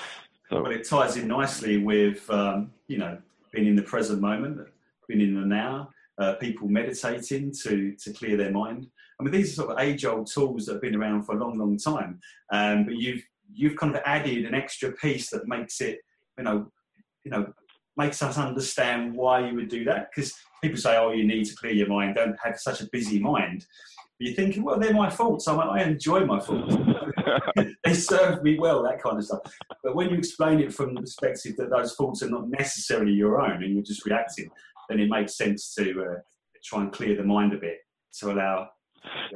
so, 0.50 0.64
well 0.64 0.72
it 0.72 0.88
ties 0.88 1.16
in 1.16 1.30
nicely 1.30 1.78
with, 1.78 2.30
um, 2.30 2.72
you 2.88 2.98
know, 2.98 3.18
being 3.52 3.68
in 3.68 3.76
the 3.76 3.84
present 3.84 4.20
moment, 4.20 4.60
being 5.08 5.22
in 5.22 5.36
the 5.36 5.46
now, 5.46 5.92
uh, 6.18 6.34
people 6.34 6.68
meditating 6.68 7.54
to, 7.64 7.96
to 7.96 8.12
clear 8.14 8.36
their 8.36 8.52
mind. 8.52 8.88
I 9.20 9.24
mean, 9.24 9.32
these 9.32 9.52
are 9.52 9.64
sort 9.64 9.72
of 9.72 9.80
age-old 9.80 10.28
tools 10.32 10.66
that 10.66 10.74
have 10.74 10.82
been 10.82 10.96
around 10.96 11.24
for 11.24 11.36
a 11.36 11.40
long, 11.40 11.58
long 11.58 11.78
time. 11.78 12.20
Um, 12.52 12.86
but 12.86 12.96
you've 12.96 13.24
you've 13.54 13.76
kind 13.76 13.96
of 13.96 14.02
added 14.06 14.46
an 14.46 14.56
extra 14.56 14.92
piece 14.94 15.30
that 15.30 15.48
makes 15.48 15.80
it, 15.82 16.00
you 16.38 16.44
know, 16.44 16.72
you 17.24 17.32
know, 17.32 17.54
makes 17.98 18.22
us 18.24 18.38
understand 18.38 19.14
why 19.14 19.48
you 19.48 19.56
would 19.56 19.70
do 19.70 19.84
that. 19.86 20.10
Because 20.14 20.34
people 20.62 20.78
say, 20.78 20.98
"Oh, 20.98 21.12
you 21.12 21.26
need 21.26 21.46
to 21.46 21.56
clear 21.56 21.74
your 21.74 21.88
mind. 21.88 22.16
Don't 22.16 22.38
have 22.44 22.60
such 22.60 22.82
a 22.82 22.90
busy 22.92 23.20
mind." 23.20 23.66
But 24.20 24.28
you're 24.28 24.36
thinking, 24.36 24.64
"Well, 24.64 24.80
they're 24.80 24.94
my 24.94 25.10
faults. 25.10 25.48
I, 25.48 25.56
I 25.56 25.84
enjoy 25.84 26.26
my 26.26 26.40
faults. 26.40 26.76
they 27.84 27.94
serve 27.94 28.44
me 28.44 28.58
well." 28.60 28.84
That 28.84 29.02
kind 29.02 29.18
of 29.18 29.26
stuff. 29.26 29.42
But 29.84 29.96
when 29.96 30.10
you 30.10 30.18
explain 30.18 30.60
it 30.60 30.74
from 30.74 30.96
the 30.96 31.02
perspective 31.02 31.56
that 31.58 31.70
those 31.70 31.94
faults 31.94 32.24
are 32.24 32.30
not 32.30 32.50
necessarily 32.50 33.14
your 33.14 33.42
own, 33.42 33.64
and 33.64 33.74
you're 33.74 33.84
just 33.84 34.06
reacting, 34.06 34.50
then 34.90 35.00
it 35.00 35.10
makes 35.10 35.38
sense 35.38 35.74
to 35.76 36.04
uh, 36.04 36.20
try 36.64 36.82
and 36.82 36.92
clear 36.92 37.16
the 37.16 37.24
mind 37.24 37.54
a 37.54 37.58
bit 37.58 37.78
to 38.20 38.32
allow 38.32 38.70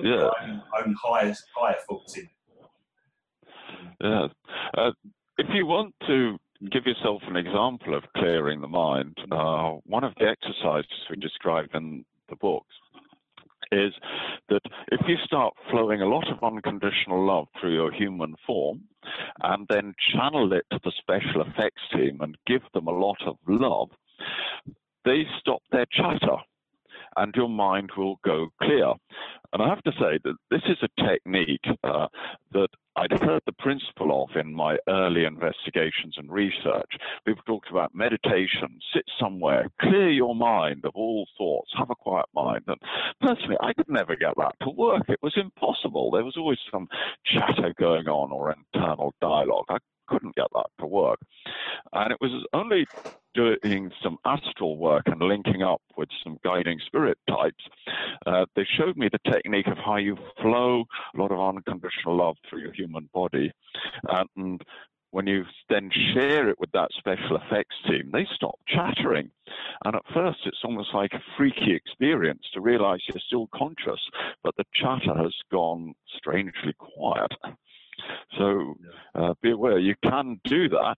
yeah. 0.01 0.29
own, 0.41 0.61
own 0.79 0.95
higher, 1.01 1.35
higher 1.55 1.75
thoughts 1.87 2.17
in. 2.17 2.29
Yeah. 4.01 4.27
Uh, 4.77 4.91
if 5.37 5.47
you 5.53 5.65
want 5.65 5.93
to 6.07 6.37
give 6.71 6.85
yourself 6.85 7.21
an 7.27 7.35
example 7.35 7.95
of 7.95 8.03
clearing 8.15 8.61
the 8.61 8.67
mind, 8.67 9.17
uh, 9.31 9.73
one 9.85 10.03
of 10.03 10.13
the 10.19 10.27
exercises 10.27 10.91
we 11.09 11.15
describe 11.17 11.69
in 11.73 12.05
the 12.29 12.35
books 12.35 12.73
is 13.71 13.93
that 14.49 14.61
if 14.91 15.01
you 15.07 15.15
start 15.25 15.53
flowing 15.69 16.01
a 16.01 16.07
lot 16.07 16.25
of 16.31 16.41
unconditional 16.43 17.25
love 17.25 17.47
through 17.59 17.73
your 17.73 17.91
human 17.91 18.35
form 18.45 18.81
and 19.43 19.67
then 19.69 19.93
channel 20.13 20.51
it 20.53 20.65
to 20.71 20.79
the 20.83 20.91
special 20.97 21.41
effects 21.41 21.81
team 21.91 22.19
and 22.21 22.37
give 22.47 22.61
them 22.73 22.87
a 22.87 22.91
lot 22.91 23.17
of 23.25 23.35
love, 23.47 23.89
they 25.05 25.23
stop 25.39 25.61
their 25.71 25.85
chatter 25.91 26.37
and 27.17 27.33
your 27.35 27.49
mind 27.49 27.91
will 27.97 28.19
go 28.23 28.47
clear. 28.61 28.93
And 29.53 29.61
I 29.61 29.69
have 29.69 29.83
to 29.83 29.91
say 29.93 30.19
that 30.23 30.35
this 30.51 30.61
is 30.67 30.77
a 30.81 31.01
technique 31.03 31.65
uh, 31.83 32.07
that 32.53 32.69
I'd 32.95 33.11
heard 33.21 33.43
the 33.45 33.53
principle 33.53 34.23
of 34.23 34.35
in 34.35 34.53
my 34.53 34.77
early 34.89 35.23
investigations 35.25 36.15
and 36.17 36.31
research. 36.31 36.91
People 37.25 37.43
talked 37.45 37.69
about 37.69 37.93
meditation, 37.93 38.79
sit 38.93 39.03
somewhere, 39.19 39.69
clear 39.79 40.09
your 40.09 40.35
mind 40.35 40.83
of 40.83 40.91
all 40.95 41.27
thoughts, 41.37 41.71
have 41.77 41.91
a 41.91 41.95
quiet 41.95 42.25
mind. 42.33 42.63
And 42.67 42.81
personally, 43.21 43.57
I 43.61 43.73
could 43.73 43.89
never 43.89 44.15
get 44.15 44.33
that 44.37 44.55
to 44.63 44.69
work. 44.69 45.03
It 45.09 45.19
was 45.21 45.33
impossible. 45.37 46.11
There 46.11 46.25
was 46.25 46.37
always 46.37 46.59
some 46.71 46.87
chatter 47.25 47.73
going 47.79 48.07
on 48.07 48.31
or 48.31 48.53
internal 48.53 49.13
dialogue. 49.21 49.65
I 49.69 49.77
couldn't 50.07 50.35
get 50.35 50.47
that 50.53 50.67
to 50.79 50.85
work. 50.85 51.19
And 51.93 52.11
it 52.11 52.17
was 52.21 52.45
only 52.53 52.85
doing 53.33 53.91
some 54.03 54.17
astral 54.25 54.77
work 54.77 55.03
and 55.05 55.21
linking 55.21 55.61
up 55.61 55.81
with 55.95 56.09
some 56.23 56.37
guiding 56.43 56.79
spirit 56.85 57.17
types, 57.29 57.63
uh, 58.25 58.45
they 58.55 58.65
showed 58.77 58.97
me 58.97 59.09
the 59.11 59.31
technique 59.31 59.67
of 59.67 59.77
how 59.77 59.97
you 59.97 60.17
flow 60.41 60.83
a 61.13 61.21
lot 61.21 61.31
of 61.31 61.39
unconditional 61.39 62.17
love 62.17 62.35
through 62.49 62.61
your 62.61 62.73
human 62.73 63.09
body. 63.13 63.51
And 64.09 64.61
when 65.11 65.27
you 65.27 65.45
then 65.69 65.89
share 66.13 66.49
it 66.49 66.59
with 66.59 66.71
that 66.73 66.89
special 66.97 67.37
effects 67.37 67.75
team, 67.87 68.09
they 68.11 68.27
stop 68.35 68.55
chattering. 68.67 69.31
And 69.85 69.95
at 69.95 70.03
first, 70.13 70.39
it's 70.45 70.63
almost 70.63 70.93
like 70.93 71.13
a 71.13 71.23
freaky 71.37 71.73
experience 71.73 72.43
to 72.53 72.61
realize 72.61 72.99
you're 73.07 73.21
still 73.25 73.47
conscious, 73.55 74.01
but 74.43 74.55
the 74.57 74.65
chatter 74.73 75.15
has 75.15 75.33
gone 75.51 75.93
strangely 76.17 76.73
quiet. 76.77 77.31
So 78.37 78.75
uh, 79.15 79.33
be 79.41 79.51
aware 79.51 79.79
you 79.79 79.95
can 80.03 80.39
do 80.43 80.69
that 80.69 80.97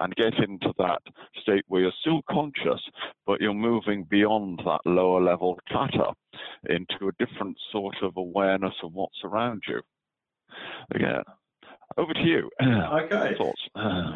and 0.00 0.14
get 0.16 0.34
into 0.38 0.72
that 0.78 1.00
state 1.42 1.64
where 1.68 1.82
you're 1.82 1.92
still 2.00 2.22
conscious, 2.30 2.80
but 3.26 3.40
you're 3.40 3.54
moving 3.54 4.04
beyond 4.04 4.60
that 4.64 4.80
lower 4.84 5.20
level 5.20 5.58
chatter 5.68 6.10
into 6.68 7.08
a 7.08 7.24
different 7.24 7.56
sort 7.72 7.96
of 8.02 8.16
awareness 8.16 8.74
of 8.82 8.92
what's 8.92 9.18
around 9.24 9.62
you. 9.66 9.80
Again, 10.94 11.22
over 11.96 12.12
to 12.12 12.22
you. 12.22 12.50
Okay. 12.60 13.34
Thoughts? 13.38 13.62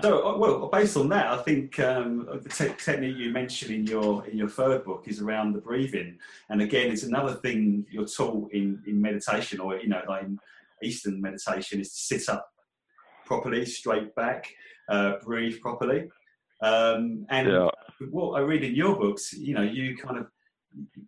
So, 0.02 0.26
uh, 0.26 0.38
well, 0.38 0.68
based 0.68 0.96
on 0.96 1.08
that, 1.10 1.26
I 1.26 1.36
think 1.38 1.78
um, 1.80 2.28
the 2.42 2.48
te- 2.48 2.74
technique 2.82 3.16
you 3.16 3.30
mentioned 3.30 3.72
in 3.72 3.86
your 3.86 4.26
in 4.26 4.36
your 4.36 4.48
third 4.48 4.84
book 4.84 5.04
is 5.06 5.20
around 5.20 5.52
the 5.52 5.60
breathing, 5.60 6.18
and 6.48 6.62
again, 6.62 6.90
it's 6.90 7.02
another 7.02 7.34
thing 7.34 7.86
you're 7.90 8.06
taught 8.06 8.52
in 8.52 8.82
in 8.86 9.00
meditation, 9.00 9.60
or 9.60 9.76
you 9.76 9.88
know, 9.88 10.02
like 10.08 10.24
in 10.24 10.38
Eastern 10.82 11.20
meditation 11.20 11.80
is 11.80 11.92
to 11.92 12.18
sit 12.18 12.28
up 12.28 12.48
properly, 13.26 13.64
straight 13.64 14.14
back, 14.14 14.48
uh, 14.88 15.14
breathe 15.24 15.60
properly. 15.60 16.08
Um, 16.62 17.26
and 17.30 17.48
yeah. 17.48 17.68
what 18.10 18.32
I 18.32 18.40
read 18.40 18.64
in 18.64 18.74
your 18.74 18.96
books, 18.96 19.32
you 19.32 19.54
know, 19.54 19.62
you 19.62 19.96
kind 19.96 20.18
of 20.18 20.26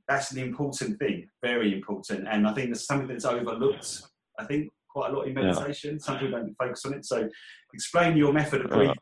that's 0.09 0.33
an 0.33 0.39
important 0.39 0.99
thing, 0.99 1.29
very 1.43 1.73
important, 1.73 2.27
and 2.29 2.49
I 2.49 2.53
think 2.53 2.69
there's 2.69 2.87
something 2.87 3.09
that's 3.09 3.25
overlooked. 3.25 4.03
I 4.39 4.45
think 4.45 4.71
quite 4.89 5.11
a 5.11 5.17
lot 5.17 5.29
in 5.29 5.35
meditation. 5.35 5.93
Yeah. 5.93 6.05
Some 6.05 6.19
people 6.19 6.39
don't 6.39 6.55
focus 6.59 6.85
on 6.85 6.95
it. 6.95 7.05
So, 7.05 7.29
explain 7.73 8.17
your 8.17 8.33
method 8.33 8.63
of 8.65 8.71
breathing. 8.71 8.97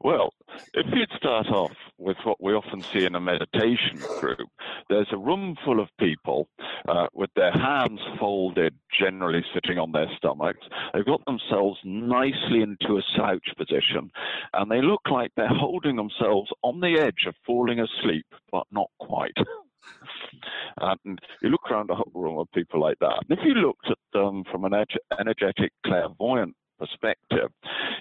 Well, 0.00 0.32
if 0.74 0.86
you'd 0.92 1.10
start 1.16 1.48
off 1.48 1.72
with 1.98 2.16
what 2.24 2.42
we 2.42 2.52
often 2.52 2.82
see 2.92 3.04
in 3.04 3.14
a 3.14 3.20
meditation 3.20 3.98
group, 4.20 4.48
there's 4.88 5.12
a 5.12 5.18
room 5.18 5.56
full 5.64 5.80
of 5.80 5.88
people 5.98 6.48
uh, 6.88 7.06
with 7.12 7.30
their 7.36 7.52
hands 7.52 8.00
folded, 8.18 8.74
generally 8.98 9.44
sitting 9.54 9.78
on 9.78 9.92
their 9.92 10.08
stomachs. 10.16 10.66
They've 10.92 11.04
got 11.04 11.24
themselves 11.24 11.78
nicely 11.84 12.62
into 12.62 12.96
a 12.96 13.02
slouch 13.14 13.48
position, 13.56 14.10
and 14.52 14.70
they 14.70 14.82
look 14.82 15.02
like 15.10 15.30
they're 15.36 15.48
holding 15.48 15.96
themselves 15.96 16.50
on 16.62 16.80
the 16.80 16.98
edge 16.98 17.26
of 17.26 17.34
falling 17.46 17.80
asleep, 17.80 18.26
but 18.50 18.64
not 18.70 18.90
quite. 18.98 19.36
and 20.78 21.20
you 21.42 21.48
look 21.48 21.70
around 21.70 21.90
a 21.90 21.94
whole 21.94 22.12
room 22.14 22.38
of 22.38 22.50
people 22.52 22.80
like 22.80 22.98
that. 23.00 23.22
And 23.28 23.38
if 23.38 23.44
you 23.44 23.54
looked 23.54 23.88
at 23.90 23.98
them 24.12 24.44
from 24.50 24.64
an 24.64 24.72
energetic, 25.18 25.72
clairvoyant 25.86 26.54
perspective, 26.78 27.50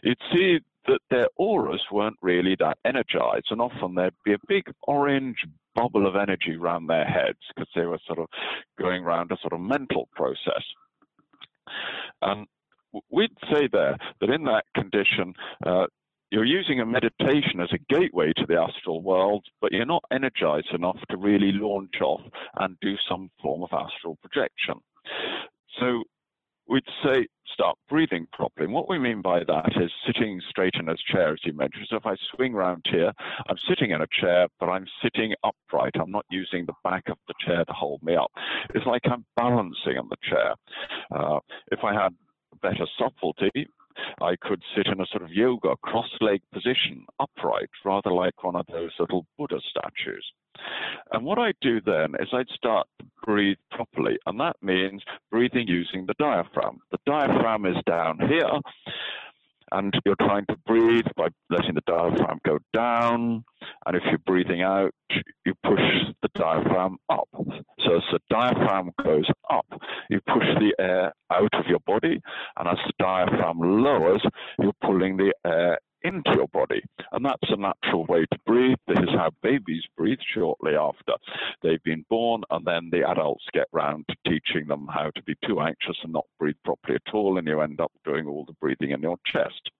you'd 0.04 0.18
see 0.34 0.60
that 0.88 1.00
their 1.10 1.28
auras 1.38 1.82
weren't 1.92 2.18
really 2.22 2.56
that 2.60 2.78
energized, 2.86 3.48
and 3.52 3.62
often 3.62 3.96
there'd 3.96 4.14
be 4.26 4.34
a 4.34 4.48
big 4.48 4.64
orange 4.84 5.38
bubble 5.76 6.08
of 6.08 6.16
energy 6.16 6.56
around 6.60 6.88
their 6.88 7.06
heads 7.06 7.40
because 7.56 7.70
they 7.76 7.86
were 7.86 8.00
sort 8.06 8.20
of 8.20 8.28
going 8.80 9.04
around 9.04 9.32
a 9.32 9.38
sort 9.42 9.54
of 9.54 9.60
mental 9.60 10.08
process. 10.14 10.64
And 12.22 12.48
we'd 13.10 13.36
say 13.52 13.68
there 13.72 13.98
that 14.22 14.30
in 14.30 14.44
that 14.46 14.66
condition, 14.76 15.34
uh, 15.66 15.86
you're 16.32 16.46
using 16.46 16.80
a 16.80 16.86
meditation 16.86 17.60
as 17.62 17.70
a 17.74 17.94
gateway 17.94 18.34
to 18.38 18.46
the 18.48 18.60
astral 18.60 19.02
world, 19.02 19.46
but 19.62 19.72
you're 19.72 19.86
not 19.86 20.04
energized 20.12 20.74
enough 20.74 20.98
to 21.10 21.18
really 21.18 21.52
launch 21.52 22.02
off 22.02 22.22
and 22.60 22.76
do 22.82 22.96
some 23.08 23.30
form 23.42 23.62
of 23.62 23.70
astral 23.72 24.18
projection. 24.22 24.82
So 25.80 26.04
we'd 26.68 26.84
say 27.04 27.28
start 27.52 27.78
breathing 27.90 28.28
properly. 28.34 28.66
And 28.66 28.74
what 28.74 28.90
we 28.90 28.98
mean 28.98 29.22
by 29.22 29.40
that 29.44 29.72
is 29.80 29.92
sitting 30.08 30.42
straight 30.50 30.74
in 30.80 30.90
a 30.90 30.96
chair, 31.12 31.34
as 31.34 31.40
you 31.44 31.54
mentioned. 31.54 31.88
So 31.90 31.98
if 31.98 32.06
I 32.06 32.16
swing 32.36 32.54
around 32.54 32.84
here, 32.90 33.12
I'm 33.48 33.58
sitting 33.70 33.92
in 33.92 34.02
a 34.02 34.08
chair, 34.20 34.48
but 34.60 34.70
I'm 34.70 34.88
sitting 35.04 35.34
upright. 35.44 35.94
I'm 36.00 36.12
not 36.12 36.26
using 36.32 36.66
the 36.66 36.74
back 36.84 37.04
of 37.10 37.18
the 37.28 37.34
chair 37.46 37.64
to 37.66 37.74
hold 37.74 38.02
me 38.02 38.16
up. 38.16 38.32
It's 38.74 38.86
like 38.86 39.04
I'm 39.06 39.26
balancing 39.36 39.98
on 39.98 40.10
the 40.10 40.18
chair. 40.28 40.56
Uh, 41.16 41.40
if 41.72 41.80
I 41.84 41.94
had 41.94 42.14
better 42.62 42.88
subtlety, 42.98 43.68
I 44.22 44.36
could 44.42 44.62
sit 44.76 44.88
in 44.88 45.02
a 45.02 45.06
sort 45.12 45.24
of 45.24 45.32
yoga 45.32 45.76
cross-leg 45.84 46.42
position, 46.52 47.06
upright, 47.20 47.70
rather 47.86 48.12
like 48.12 48.44
one 48.44 48.56
of 48.56 48.66
those 48.72 48.92
little 49.00 49.26
Buddha 49.38 49.60
statues. 49.70 50.26
And 51.12 51.26
what 51.26 51.40
I'd 51.40 51.60
do 51.62 51.82
then 51.82 52.16
is 52.20 52.30
I'd 52.34 52.50
start 52.50 52.88
to 53.00 53.06
breathe 53.24 53.58
properly, 53.72 54.18
and 54.26 54.40
that 54.40 54.56
means 54.62 55.04
breathing 55.32 55.68
using 55.68 56.06
the 56.06 56.16
diaphragm. 56.20 56.80
The 56.92 57.00
diaphragm 57.06 57.66
is 57.66 57.78
down 57.86 58.20
here, 58.28 58.60
and 59.72 59.94
you're 60.06 60.16
trying 60.16 60.46
to 60.48 60.58
breathe 60.68 61.06
by 61.16 61.28
letting 61.50 61.76
the 61.76 61.82
diaphragm 61.88 62.40
go 62.46 62.60
down. 62.74 63.44
And 63.86 63.96
if 63.96 64.04
you're 64.06 64.20
breathing 64.20 64.62
out, 64.62 64.94
you 65.46 65.54
push 65.64 65.82
the 66.22 66.30
diaphragm 66.36 66.98
up. 67.10 67.28
So 67.80 67.96
as 67.96 68.04
the 68.12 68.20
diaphragm 68.30 68.92
goes 69.04 69.26
up, 69.50 69.66
you 70.10 70.20
push 70.28 70.46
the 70.60 70.74
air 70.80 71.14
out 71.32 71.54
of 71.54 71.66
your 71.68 71.80
body. 71.88 72.22
And 72.58 72.68
as 72.68 72.78
the 72.86 72.94
diaphragm 73.00 73.60
lowers, 73.60 74.24
you're 74.60 74.74
pulling 74.84 75.18
the 75.18 75.34
air 75.46 75.80
into 76.04 76.32
your 76.36 76.48
body. 76.50 76.82
And 77.12 77.26
that's 77.26 77.50
a 77.50 77.56
natural 77.56 78.06
way 78.06 78.26
to 78.32 78.40
breathe. 78.46 78.78
This 78.88 79.00
is 79.00 79.10
how 79.10 79.32
babies 79.42 79.84
breathe 79.98 80.20
shortly 80.34 80.76
after 80.76 81.14
they've 81.62 81.84
been 81.84 82.06
born, 82.10 82.44
and 82.52 82.66
then 82.66 82.90
the 82.92 83.10
adults 83.10 83.46
get 83.54 83.68
round 83.72 84.06
to 84.10 84.30
teaching 84.30 84.68
them 84.68 84.88
how 84.94 85.12
to 85.16 85.24
be 85.24 85.36
too 85.46 85.62
anxious 85.62 85.98
and 86.04 86.14
not 86.14 86.26
breathe 86.40 86.56
properly 86.66 86.96
at 86.96 87.14
all, 87.14 87.38
and 87.38 87.48
you 87.48 87.62
end 87.62 87.80
up 87.80 87.92
doing 88.06 88.28
all 88.28 88.46
the 88.46 88.56
breathing 88.62 88.92
in 88.92 89.02
your 89.02 89.18
chest. 89.26 89.72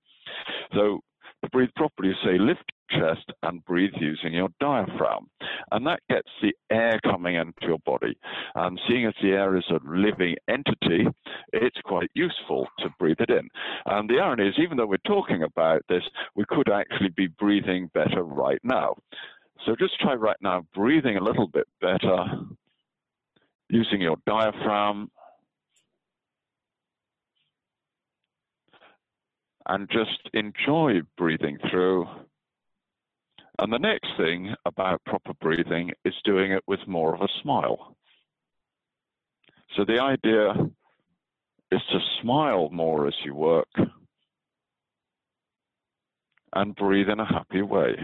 So 0.74 1.00
to 1.44 1.50
breathe 1.50 1.70
properly, 1.76 2.14
say 2.24 2.38
lift 2.38 2.72
chest 3.00 3.32
and 3.44 3.64
breathe 3.66 3.94
using 4.00 4.34
your 4.34 4.50
diaphragm. 4.60 5.30
And 5.72 5.86
that 5.88 6.02
gets 6.10 6.30
the 6.42 6.54
air 6.72 7.00
coming 7.04 7.36
into 7.36 7.68
your 7.68 7.80
body. 7.80 8.18
And 8.56 8.80
seeing 8.88 9.06
as 9.06 9.14
the 9.22 9.32
air 9.32 9.58
is 9.58 9.66
a 9.70 9.80
living 9.88 10.36
entity, 10.48 11.08
it's 11.52 11.80
quite 11.84 12.12
useful 12.14 12.68
to 12.80 12.90
breathe 13.00 13.20
it 13.20 13.30
in. 13.30 13.50
And 13.86 14.10
the 14.10 14.20
irony 14.20 14.48
is, 14.48 14.56
even 14.58 14.78
though 14.78 14.86
we're 14.86 14.98
talking 15.06 15.44
about 15.44 15.82
this, 15.90 16.04
we 16.36 16.46
could 16.48 16.70
actually 16.70 17.10
be 17.10 17.28
breathing 17.28 17.90
better 17.94 18.24
right 18.24 18.60
now. 18.64 18.96
So 19.66 19.76
just 19.78 20.00
try 20.00 20.14
right 20.14 20.38
now 20.42 20.66
breathing 20.74 21.18
a 21.18 21.24
little 21.24 21.48
bit 21.48 21.68
better 21.80 22.26
using 23.70 24.02
your 24.02 24.18
diaphragm 24.28 25.10
and 29.68 29.90
just 29.90 30.30
enjoy 30.34 31.02
breathing 31.18 31.58
through. 31.70 32.06
And 33.60 33.72
the 33.72 33.78
next 33.78 34.08
thing 34.18 34.54
about 34.66 35.04
proper 35.06 35.34
breathing 35.40 35.92
is 36.06 36.14
doing 36.24 36.52
it 36.52 36.64
with 36.68 36.80
more 36.88 37.14
of 37.14 37.22
a 37.22 37.28
smile. 37.42 37.96
So 39.76 39.86
the 39.86 40.00
idea 40.00 40.54
is 41.72 41.82
to 41.92 42.00
smile 42.22 42.70
more 42.72 43.08
as 43.08 43.14
you 43.24 43.36
work 43.36 43.68
and 46.56 46.76
breathe 46.76 47.10
in 47.10 47.20
a 47.20 47.26
happy 47.26 47.62
way. 47.62 47.96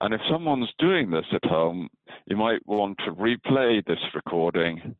And 0.00 0.12
if 0.12 0.20
someone's 0.30 0.72
doing 0.78 1.10
this 1.10 1.26
at 1.32 1.44
home, 1.44 1.88
you 2.26 2.36
might 2.36 2.66
want 2.66 2.98
to 3.04 3.12
replay 3.12 3.84
this 3.86 4.00
recording 4.14 4.96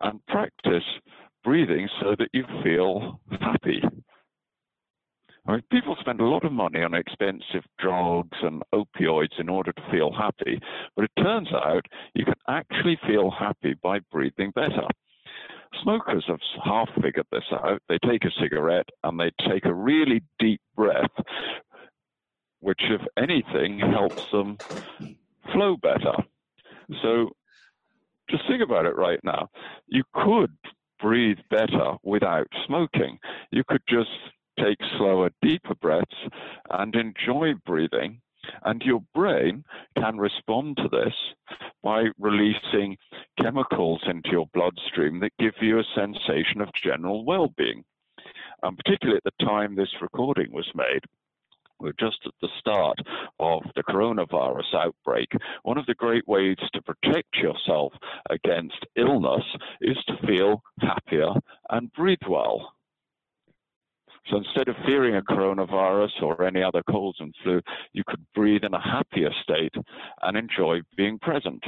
and 0.00 0.24
practice 0.26 0.84
breathing 1.44 1.88
so 2.00 2.14
that 2.18 2.28
you 2.32 2.44
feel 2.62 3.20
happy 3.40 3.82
I 5.48 5.52
mean, 5.52 5.62
people 5.72 5.96
spend 5.98 6.20
a 6.20 6.26
lot 6.26 6.44
of 6.44 6.52
money 6.52 6.82
on 6.82 6.92
expensive 6.92 7.64
drugs 7.78 8.36
and 8.42 8.62
opioids 8.74 9.40
in 9.40 9.48
order 9.48 9.72
to 9.72 9.90
feel 9.90 10.12
happy, 10.12 10.60
but 10.94 11.06
it 11.06 11.22
turns 11.22 11.48
out 11.54 11.86
you 12.14 12.26
can 12.26 12.34
actually 12.48 12.98
feel 13.06 13.30
happy 13.30 13.74
by 13.82 14.00
breathing 14.12 14.52
better. 14.54 14.86
Smokers 15.82 16.24
have 16.28 16.40
half 16.62 16.88
figured 17.02 17.26
this 17.32 17.44
out. 17.52 17.80
They 17.88 17.98
take 18.06 18.24
a 18.24 18.40
cigarette 18.40 18.88
and 19.04 19.18
they 19.18 19.30
take 19.48 19.64
a 19.64 19.72
really 19.72 20.22
deep 20.38 20.60
breath, 20.76 21.10
which, 22.60 22.80
if 22.82 23.00
anything, 23.16 23.78
helps 23.78 24.22
them 24.30 24.58
flow 25.52 25.76
better. 25.80 26.14
So 27.02 27.30
just 28.30 28.42
think 28.48 28.62
about 28.62 28.84
it 28.84 28.96
right 28.96 29.20
now. 29.24 29.48
You 29.86 30.04
could 30.14 30.54
breathe 31.00 31.38
better 31.48 31.94
without 32.02 32.48
smoking. 32.66 33.18
You 33.50 33.62
could 33.66 33.82
just 33.88 34.10
take 34.58 34.78
slower, 34.96 35.30
deeper 35.42 35.74
breaths 35.74 36.16
and 36.70 36.94
enjoy 36.94 37.54
breathing. 37.66 38.20
And 38.64 38.82
your 38.82 39.02
brain 39.14 39.64
can 39.98 40.16
respond 40.16 40.78
to 40.78 40.88
this 40.88 41.14
by 41.82 42.06
releasing 42.18 42.96
chemicals 43.40 44.00
into 44.06 44.30
your 44.30 44.46
bloodstream 44.54 45.20
that 45.20 45.36
give 45.38 45.54
you 45.60 45.78
a 45.78 45.84
sensation 45.94 46.60
of 46.60 46.72
general 46.72 47.24
well 47.24 47.52
being. 47.56 47.84
And 48.62 48.76
particularly 48.76 49.18
at 49.18 49.24
the 49.24 49.44
time 49.44 49.76
this 49.76 50.00
recording 50.00 50.52
was 50.52 50.70
made, 50.74 51.02
we're 51.80 51.92
just 52.00 52.18
at 52.26 52.32
the 52.40 52.48
start 52.58 52.98
of 53.38 53.62
the 53.76 53.84
coronavirus 53.84 54.74
outbreak. 54.74 55.28
One 55.62 55.78
of 55.78 55.86
the 55.86 55.94
great 55.94 56.26
ways 56.26 56.56
to 56.72 56.82
protect 56.82 57.36
yourself 57.36 57.92
against 58.30 58.84
illness 58.96 59.44
is 59.80 59.96
to 60.08 60.26
feel 60.26 60.62
happier 60.80 61.28
and 61.70 61.92
breathe 61.92 62.18
well. 62.28 62.72
So 64.30 64.36
instead 64.36 64.68
of 64.68 64.76
fearing 64.84 65.16
a 65.16 65.22
coronavirus 65.22 66.22
or 66.22 66.44
any 66.44 66.62
other 66.62 66.82
colds 66.88 67.18
and 67.20 67.34
flu, 67.42 67.60
you 67.92 68.02
could 68.06 68.24
breathe 68.34 68.64
in 68.64 68.74
a 68.74 68.80
happier 68.80 69.30
state 69.42 69.74
and 70.22 70.36
enjoy 70.36 70.80
being 70.96 71.18
present. 71.18 71.64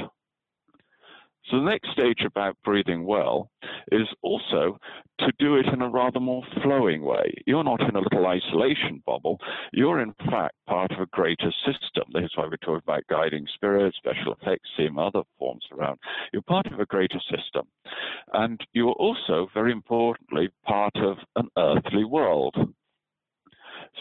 So 1.49 1.57
the 1.57 1.69
next 1.69 1.91
stage 1.91 2.21
about 2.23 2.55
breathing 2.63 3.05
well 3.05 3.49
is 3.91 4.07
also 4.21 4.77
to 5.19 5.31
do 5.39 5.55
it 5.55 5.65
in 5.67 5.81
a 5.81 5.89
rather 5.89 6.19
more 6.19 6.43
flowing 6.61 7.01
way. 7.03 7.33
You're 7.45 7.63
not 7.63 7.81
in 7.81 7.95
a 7.95 7.99
little 7.99 8.27
isolation 8.27 9.01
bubble. 9.05 9.39
You're 9.73 10.01
in 10.01 10.13
fact 10.29 10.55
part 10.67 10.91
of 10.91 10.99
a 10.99 11.07
greater 11.07 11.51
system. 11.65 12.03
This 12.13 12.25
is 12.25 12.31
why 12.35 12.47
we 12.47 12.57
talk 12.57 12.81
about 12.83 13.03
guiding 13.09 13.45
spirits, 13.53 13.97
special 13.97 14.33
effects, 14.33 14.69
seeing 14.77 14.97
other 14.97 15.23
forms 15.39 15.65
around. 15.71 15.99
You're 16.31 16.43
part 16.43 16.67
of 16.67 16.79
a 16.79 16.85
greater 16.85 17.19
system. 17.29 17.67
And 18.33 18.59
you're 18.73 18.93
also, 18.93 19.49
very 19.53 19.71
importantly, 19.71 20.49
part 20.65 20.95
of 20.95 21.17
an 21.35 21.49
earthly 21.57 22.05
world. 22.05 22.55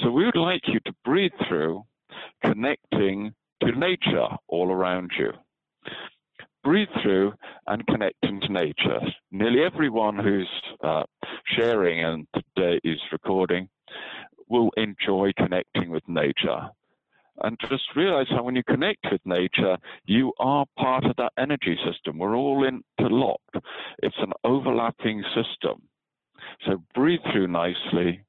So 0.03 0.11
we 0.11 0.25
would 0.25 0.37
like 0.37 0.69
you 0.69 0.79
to 0.85 0.93
breathe 1.05 1.33
through 1.49 1.85
connecting 2.45 3.35
to 3.63 3.73
nature 3.73 4.29
all 4.49 4.71
around 4.71 5.11
you 5.19 5.33
breathe 6.63 6.89
through 7.03 7.33
and 7.67 7.87
connecting 7.87 8.41
to 8.41 8.53
nature. 8.53 9.01
Nearly 9.31 9.63
everyone 9.63 10.19
who's 10.19 10.49
uh, 10.83 11.05
sharing 11.57 12.05
and 12.05 12.27
today 12.35 12.81
is 12.85 12.99
recording 13.13 13.69
will 14.49 14.71
enjoy 14.77 15.33
connecting 15.37 15.91
with 15.91 16.03
nature. 16.09 16.69
And 17.43 17.59
just 17.71 17.85
realize 17.97 18.27
how 18.29 18.43
when 18.43 18.57
you 18.57 18.63
connect 18.65 19.07
with 19.11 19.21
nature, 19.25 19.79
you 20.05 20.33
are 20.39 20.67
part 20.79 21.05
of 21.05 21.17
that 21.17 21.33
energy 21.39 21.79
system. 21.91 22.19
We're 22.19 22.37
all 22.37 22.67
interlocked. 22.67 23.57
It's 24.03 24.17
an 24.19 24.33
overlapping 24.45 25.23
system. 25.35 25.83
So 26.67 26.83
breathe 26.95 27.21
through 27.33 27.47
nicely, 27.47 28.23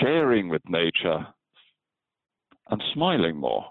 sharing 0.00 0.48
with 0.48 0.62
nature, 0.68 1.26
and 2.70 2.82
smiling 2.92 3.36
more. 3.36 3.64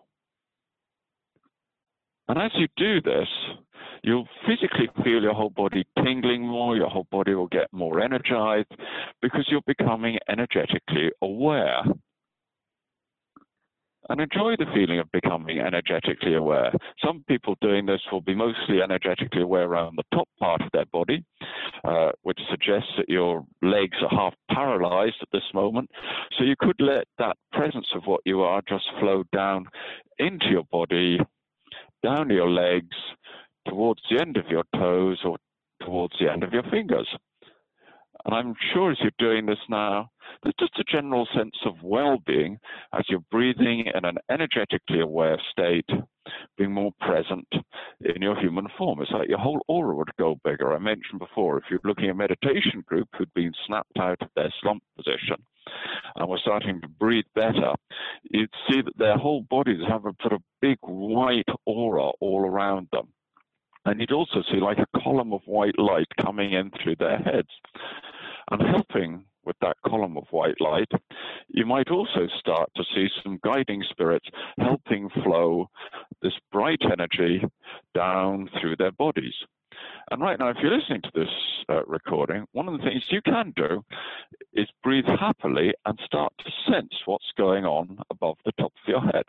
And 2.28 2.38
as 2.38 2.52
you 2.56 2.68
do 2.76 3.02
this, 3.02 3.28
you'll 4.04 4.28
physically 4.46 4.90
feel 5.04 5.22
your 5.22 5.34
whole 5.34 5.50
body 5.50 5.86
tingling 6.04 6.46
more, 6.46 6.76
your 6.76 6.90
whole 6.90 7.08
body 7.12 7.34
will 7.36 7.48
get 7.48 7.68
more 7.72 8.02
energized 8.02 8.72
because 9.22 9.48
you're 9.50 9.62
becoming 9.66 10.18
energetically 10.30 11.12
aware. 11.22 11.84
And 14.10 14.22
enjoy 14.22 14.56
the 14.58 14.72
feeling 14.74 15.00
of 15.00 15.12
becoming 15.12 15.60
energetically 15.60 16.36
aware. 16.36 16.72
Some 17.04 17.26
people 17.28 17.58
doing 17.60 17.86
this 17.86 18.00
will 18.10 18.22
be 18.22 18.34
mostly 18.34 18.82
energetically 18.82 19.42
aware 19.42 19.66
around 19.66 19.98
the 19.98 20.16
top 20.18 20.30
part 20.40 20.62
of 20.62 20.70
their 20.72 20.86
body, 20.86 21.26
uh, 21.84 22.12
which 22.22 22.40
suggests 22.50 22.90
that 22.98 23.10
your 23.10 23.44
legs 23.62 23.98
are 24.02 24.18
half 24.18 24.34
paralyzed 24.50 25.18
at 25.22 25.28
this 25.34 25.44
moment. 25.54 25.90
So 26.38 26.46
you 26.46 26.56
could 26.58 26.80
let 26.80 27.06
that 27.18 27.36
presence 27.52 27.88
of 27.96 28.04
what 28.06 28.22
you 28.24 28.44
are 28.44 28.62
just 28.70 28.86
flow 29.02 29.26
down 29.34 29.66
into 30.20 30.48
your 30.52 30.64
body 30.72 31.20
down 32.04 32.30
your 32.30 32.50
legs 32.50 32.96
towards 33.68 34.02
the 34.10 34.20
end 34.20 34.38
of 34.38 34.46
your 34.50 34.64
toes 34.76 35.20
or 35.26 35.38
towards 35.84 36.14
the 36.20 36.32
end 36.32 36.44
of 36.44 36.54
your 36.54 36.64
fingers. 36.64 37.08
And 38.28 38.36
I'm 38.36 38.56
sure 38.74 38.92
as 38.92 38.98
you're 39.00 39.12
doing 39.18 39.46
this 39.46 39.58
now, 39.70 40.10
there's 40.44 40.56
just 40.60 40.78
a 40.80 40.84
general 40.84 41.26
sense 41.34 41.56
of 41.66 41.76
well 41.82 42.18
being 42.28 42.60
as 42.94 43.06
you're 43.08 43.24
breathing 43.32 43.86
in 43.94 44.04
an 44.04 44.18
energetically 44.30 45.00
aware 45.00 45.40
state, 45.50 45.90
being 46.58 46.74
more 46.74 46.92
present 47.00 47.48
in 48.02 48.22
your 48.22 48.38
human 48.38 48.68
form. 48.78 49.02
It's 49.02 49.12
like 49.12 49.30
your 49.30 49.38
whole 49.38 49.62
aura 49.70 49.96
would 49.96 50.12
go 50.20 50.36
bigger. 50.44 50.76
I 50.76 50.80
mentioned 50.80 51.20
before, 51.20 51.58
if 51.58 51.64
you're 51.70 51.80
looking 51.86 52.06
at 52.06 52.12
a 52.12 52.16
meditation 52.16 52.84
group 52.86 53.08
who'd 53.18 53.34
been 53.34 53.54
snapped 53.66 53.98
out 53.98 54.22
of 54.22 54.30
their 54.36 54.54
slump 54.62 54.84
position, 54.98 55.38
and 56.16 56.30
were 56.30 56.40
starting 56.42 56.82
to 56.82 56.88
breathe 56.88 57.26
better, 57.36 57.74
you'd 58.32 58.50
see 58.70 58.82
that 58.82 58.98
their 58.98 59.18
whole 59.18 59.42
bodies 59.50 59.82
have 59.88 60.06
a 60.06 60.14
sort 60.22 60.34
of 60.34 60.42
big 60.62 60.78
white 60.82 61.48
aura 61.66 62.10
all 62.20 62.46
around 62.46 62.88
them. 62.92 63.08
And 63.86 64.02
you'd 64.02 64.12
also 64.12 64.44
see 64.52 64.60
like 64.60 64.80
a 64.80 65.00
column 65.00 65.32
of 65.32 65.42
white 65.46 65.80
light 65.80 66.08
coming 66.22 66.52
in 66.52 66.72
through 66.84 66.98
their 66.98 67.18
heads. 67.18 67.50
And 68.52 68.62
helping 68.62 69.26
with 69.46 69.56
that 69.62 69.78
column 69.86 70.18
of 70.18 70.26
white 70.32 70.60
light, 70.60 70.92
you 71.48 71.66
might 71.66 71.90
also 71.90 72.28
start 72.40 72.70
to 72.76 72.84
see 72.94 73.08
some 73.24 73.40
guiding 73.44 73.84
spirits 73.90 74.28
helping 74.60 75.10
flow 75.24 75.70
this 76.22 76.34
bright 76.52 76.82
energy 76.92 77.44
down 77.94 78.50
through 78.60 78.76
their 78.76 78.92
bodies. 78.92 79.34
And 80.12 80.22
right 80.22 80.40
now, 80.40 80.50
if 80.50 80.58
you're 80.62 80.76
listening 80.76 81.02
to 81.04 81.12
this 81.14 81.30
uh, 81.70 81.84
recording, 81.86 82.46
one 82.54 82.68
of 82.68 82.78
the 82.78 82.86
things 82.86 83.04
you 83.10 83.22
can 83.22 83.54
do 83.56 83.84
is 84.54 84.68
breathe 84.84 85.06
happily 85.06 85.74
and 85.86 86.00
start 86.06 86.34
to 86.40 86.72
sense 86.72 86.94
what's 87.06 87.32
going 87.38 87.66
on 87.66 88.00
above 88.10 88.38
the 88.46 88.54
top 88.54 88.72
of 88.72 88.88
your 88.88 89.02
head. 89.02 89.26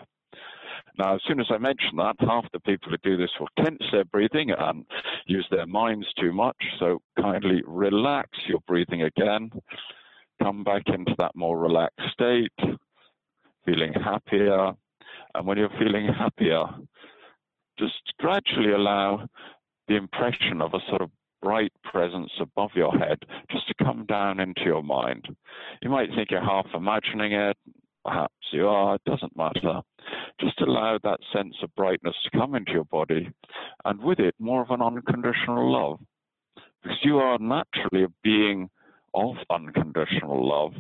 Now, 0.96 1.14
as 1.14 1.20
soon 1.26 1.40
as 1.40 1.46
I 1.50 1.58
mention 1.58 1.96
that, 1.96 2.16
half 2.20 2.44
the 2.52 2.60
people 2.60 2.90
who 2.90 2.96
do 3.02 3.16
this 3.16 3.30
will 3.38 3.48
tense 3.64 3.82
their 3.92 4.04
breathing 4.04 4.50
and 4.50 4.84
use 5.26 5.46
their 5.50 5.66
minds 5.66 6.06
too 6.18 6.32
much. 6.32 6.56
So 6.78 7.00
kindly 7.20 7.62
relax 7.66 8.30
your 8.46 8.60
breathing 8.66 9.02
again. 9.02 9.50
Come 10.42 10.64
back 10.64 10.82
into 10.86 11.14
that 11.18 11.34
more 11.34 11.58
relaxed 11.58 12.10
state, 12.12 12.52
feeling 13.64 13.92
happier. 13.92 14.72
And 15.34 15.46
when 15.46 15.58
you're 15.58 15.70
feeling 15.78 16.06
happier, 16.06 16.64
just 17.78 18.00
gradually 18.18 18.72
allow 18.72 19.28
the 19.88 19.96
impression 19.96 20.60
of 20.60 20.74
a 20.74 20.80
sort 20.88 21.02
of 21.02 21.10
bright 21.42 21.72
presence 21.84 22.32
above 22.40 22.70
your 22.74 22.92
head 22.92 23.18
just 23.50 23.66
to 23.68 23.84
come 23.84 24.04
down 24.06 24.40
into 24.40 24.62
your 24.64 24.82
mind. 24.82 25.28
You 25.82 25.90
might 25.90 26.08
think 26.14 26.30
you're 26.30 26.40
half 26.40 26.66
imagining 26.74 27.32
it, 27.32 27.56
perhaps 28.08 28.34
you 28.52 28.66
are, 28.66 28.94
it 28.94 29.04
doesn't 29.04 29.36
matter. 29.36 29.80
Just 30.40 30.60
allow 30.60 30.98
that 31.02 31.20
sense 31.32 31.54
of 31.62 31.74
brightness 31.74 32.14
to 32.24 32.38
come 32.38 32.54
into 32.54 32.72
your 32.72 32.84
body, 32.84 33.30
and 33.84 34.02
with 34.02 34.18
it, 34.18 34.34
more 34.38 34.62
of 34.62 34.70
an 34.70 34.80
unconditional 34.80 35.70
love. 35.70 35.98
Because 36.82 36.98
you 37.02 37.18
are 37.18 37.38
naturally 37.38 38.04
a 38.04 38.12
being 38.22 38.70
of 39.14 39.34
unconditional 39.50 40.48
love. 40.48 40.72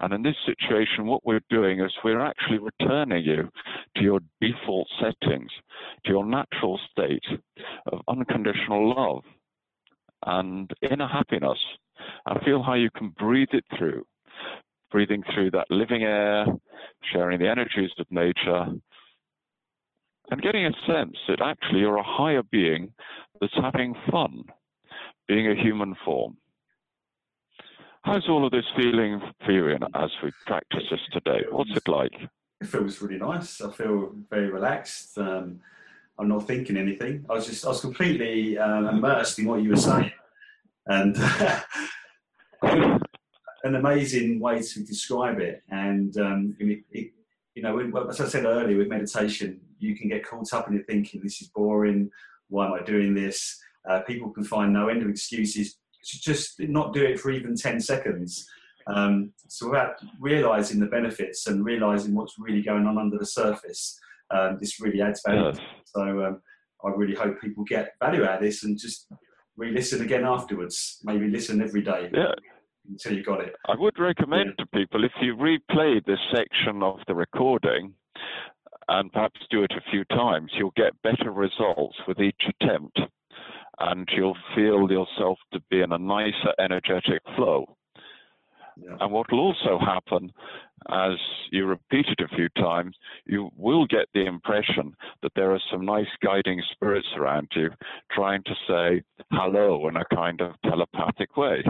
And 0.00 0.12
in 0.14 0.22
this 0.22 0.36
situation, 0.46 1.06
what 1.06 1.24
we're 1.24 1.42
doing 1.50 1.80
is 1.80 1.92
we're 2.02 2.24
actually 2.24 2.58
returning 2.58 3.24
you 3.24 3.48
to 3.96 4.02
your 4.02 4.20
default 4.40 4.88
settings, 4.98 5.50
to 6.04 6.10
your 6.10 6.24
natural 6.24 6.80
state 6.90 7.24
of 7.92 8.00
unconditional 8.08 8.94
love 8.96 9.22
and 10.26 10.70
inner 10.90 11.06
happiness. 11.06 11.58
And 12.26 12.42
feel 12.42 12.62
how 12.62 12.74
you 12.74 12.90
can 12.96 13.10
breathe 13.10 13.50
it 13.52 13.64
through, 13.78 14.04
breathing 14.92 15.24
through 15.34 15.50
that 15.52 15.70
living 15.70 16.02
air, 16.02 16.46
sharing 17.12 17.40
the 17.40 17.48
energies 17.48 17.90
of 17.98 18.06
nature, 18.10 18.66
and 20.30 20.42
getting 20.42 20.66
a 20.66 20.72
sense 20.86 21.16
that 21.28 21.40
actually 21.42 21.80
you're 21.80 21.96
a 21.96 22.02
higher 22.02 22.42
being 22.52 22.92
that's 23.40 23.54
having 23.60 23.94
fun 24.10 24.44
being 25.26 25.50
a 25.50 25.60
human 25.60 25.96
form. 26.04 26.36
How's 28.02 28.28
all 28.28 28.44
of 28.44 28.52
this 28.52 28.64
feeling 28.76 29.20
for 29.44 29.52
you 29.52 29.70
as 29.94 30.10
we 30.22 30.32
practice 30.46 30.82
this 30.90 31.00
today? 31.12 31.44
What's 31.50 31.70
it 31.70 31.88
like? 31.88 32.12
It 32.60 32.66
feels 32.66 33.00
really 33.00 33.18
nice. 33.18 33.60
I 33.60 33.70
feel 33.70 34.12
very 34.28 34.50
relaxed. 34.50 35.16
Um, 35.18 35.60
I'm 36.18 36.28
not 36.28 36.46
thinking 36.46 36.76
anything. 36.76 37.24
I 37.30 37.34
was 37.34 37.46
just, 37.46 37.64
I 37.64 37.68
was 37.68 37.80
completely 37.80 38.58
um, 38.58 38.86
immersed 38.88 39.38
in 39.38 39.46
what 39.46 39.62
you 39.62 39.70
were 39.70 39.76
saying. 39.76 40.12
And 40.86 41.16
an 43.64 43.76
amazing 43.76 44.40
way 44.40 44.60
to 44.60 44.84
describe 44.84 45.38
it. 45.38 45.62
And 45.70 46.16
um, 46.18 46.56
it, 46.58 46.84
it, 46.90 47.12
you 47.54 47.62
know, 47.62 47.78
as 48.08 48.20
I 48.20 48.26
said 48.26 48.44
earlier, 48.44 48.78
with 48.78 48.88
meditation, 48.88 49.60
you 49.78 49.96
can 49.96 50.08
get 50.08 50.26
caught 50.26 50.52
up 50.52 50.68
in 50.68 50.76
it 50.76 50.86
thinking 50.86 51.20
this 51.22 51.40
is 51.40 51.48
boring. 51.48 52.10
Why 52.48 52.66
am 52.66 52.74
I 52.74 52.82
doing 52.82 53.14
this? 53.14 53.60
Uh, 53.88 54.00
people 54.00 54.30
can 54.30 54.44
find 54.44 54.72
no 54.72 54.88
end 54.88 55.02
of 55.02 55.08
excuses 55.08 55.76
to 56.04 56.20
just 56.20 56.60
not 56.60 56.92
do 56.92 57.02
it 57.04 57.20
for 57.20 57.30
even 57.30 57.56
10 57.56 57.80
seconds. 57.80 58.46
Um, 58.86 59.32
so 59.48 59.70
without 59.70 59.96
realizing 60.20 60.80
the 60.80 60.86
benefits 60.86 61.46
and 61.46 61.64
realizing 61.64 62.14
what's 62.14 62.38
really 62.38 62.62
going 62.62 62.86
on 62.86 62.98
under 62.98 63.18
the 63.18 63.26
surface, 63.26 63.98
um, 64.30 64.58
this 64.60 64.80
really 64.80 65.00
adds 65.00 65.22
value. 65.26 65.52
So 65.84 66.24
um, 66.24 66.42
I 66.84 66.90
really 66.90 67.14
hope 67.14 67.40
people 67.40 67.64
get 67.64 67.92
value 68.00 68.24
out 68.24 68.36
of 68.36 68.42
this 68.42 68.64
and 68.64 68.78
just 68.78 69.06
re-listen 69.56 70.02
again 70.02 70.24
afterwards. 70.24 70.98
Maybe 71.04 71.28
listen 71.28 71.62
every 71.62 71.82
day. 71.82 72.10
Yeah. 72.12 72.32
Until 72.88 73.14
you 73.14 73.22
got 73.22 73.40
it. 73.40 73.54
I 73.68 73.74
would 73.76 73.98
recommend 73.98 74.54
yeah. 74.58 74.64
to 74.64 74.70
people 74.70 75.04
if 75.04 75.12
you 75.20 75.36
replay 75.36 76.04
this 76.04 76.18
section 76.34 76.82
of 76.82 76.98
the 77.06 77.14
recording 77.14 77.94
and 78.88 79.12
perhaps 79.12 79.40
do 79.50 79.62
it 79.62 79.72
a 79.72 79.90
few 79.90 80.04
times, 80.06 80.50
you'll 80.56 80.72
get 80.76 81.00
better 81.02 81.30
results 81.30 81.96
with 82.08 82.18
each 82.20 82.42
attempt 82.60 82.98
and 83.78 84.08
you'll 84.14 84.36
feel 84.54 84.90
yourself 84.90 85.38
to 85.52 85.60
be 85.70 85.80
in 85.80 85.92
a 85.92 85.98
nicer 85.98 86.52
energetic 86.58 87.22
flow. 87.36 87.76
Yeah. 88.76 88.96
And 89.00 89.12
what 89.12 89.30
will 89.30 89.40
also 89.40 89.78
happen 89.78 90.32
as 90.90 91.12
you 91.50 91.66
repeat 91.66 92.06
it 92.08 92.20
a 92.20 92.34
few 92.34 92.48
times, 92.50 92.96
you 93.26 93.50
will 93.56 93.86
get 93.86 94.06
the 94.14 94.26
impression 94.26 94.94
that 95.22 95.32
there 95.36 95.52
are 95.52 95.60
some 95.70 95.84
nice 95.84 96.06
guiding 96.22 96.62
spirits 96.72 97.08
around 97.16 97.48
you 97.54 97.70
trying 98.10 98.42
to 98.44 98.54
say 98.66 99.02
hello 99.30 99.88
in 99.88 99.96
a 99.96 100.04
kind 100.14 100.40
of 100.40 100.52
telepathic 100.64 101.36
way. 101.36 101.62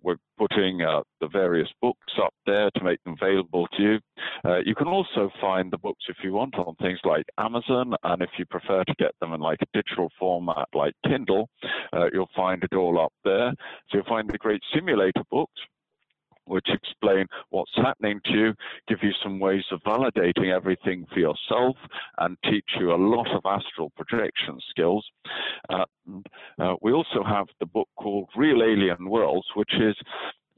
we're 0.02 0.16
putting 0.38 0.82
uh, 0.82 1.00
the 1.20 1.28
various 1.28 1.68
books 1.80 2.12
up 2.22 2.34
there 2.46 2.70
to 2.74 2.84
make 2.84 3.02
them 3.04 3.16
available 3.20 3.66
to 3.76 3.82
you. 3.82 3.98
Uh, 4.44 4.58
you 4.64 4.74
can 4.74 4.88
also 4.88 5.30
find 5.40 5.70
the 5.70 5.78
books 5.78 6.04
if 6.08 6.16
you 6.22 6.32
want 6.32 6.54
on 6.56 6.74
things 6.76 6.98
like 7.04 7.24
Amazon, 7.38 7.94
and 8.02 8.22
if 8.22 8.30
you 8.38 8.46
prefer 8.46 8.82
to 8.84 8.94
get 8.98 9.12
them 9.20 9.32
in 9.32 9.40
like 9.40 9.60
a 9.62 9.78
digital 9.78 10.10
format 10.18 10.68
like 10.74 10.94
Kindle, 11.06 11.48
uh, 11.92 12.06
you'll 12.12 12.30
find 12.34 12.62
it 12.64 12.74
all 12.74 13.00
up 13.00 13.12
there. 13.24 13.52
So 13.90 13.98
you'll 13.98 14.04
find 14.04 14.28
the 14.28 14.38
great 14.38 14.62
simulator 14.74 15.22
books, 15.30 15.60
which 16.46 16.68
explain 16.68 17.26
what's 17.50 17.74
happening 17.76 18.20
to 18.24 18.32
you, 18.32 18.54
give 18.88 18.98
you 19.02 19.12
some 19.22 19.38
ways 19.38 19.64
of 19.70 19.80
validating 19.82 20.54
everything 20.54 21.06
for 21.12 21.20
yourself, 21.20 21.76
and 22.18 22.36
teach 22.44 22.68
you 22.78 22.92
a 22.92 22.96
lot 22.96 23.28
of 23.28 23.42
astral 23.44 23.90
projection 23.96 24.58
skills. 24.70 25.06
Uh, 25.68 25.84
uh, 26.58 26.74
we 26.82 26.92
also 26.92 27.22
have 27.26 27.46
the 27.60 27.66
book 27.66 27.88
called 27.96 28.28
Real 28.36 28.62
Alien 28.62 29.08
Worlds, 29.08 29.46
which 29.54 29.74
is 29.74 29.96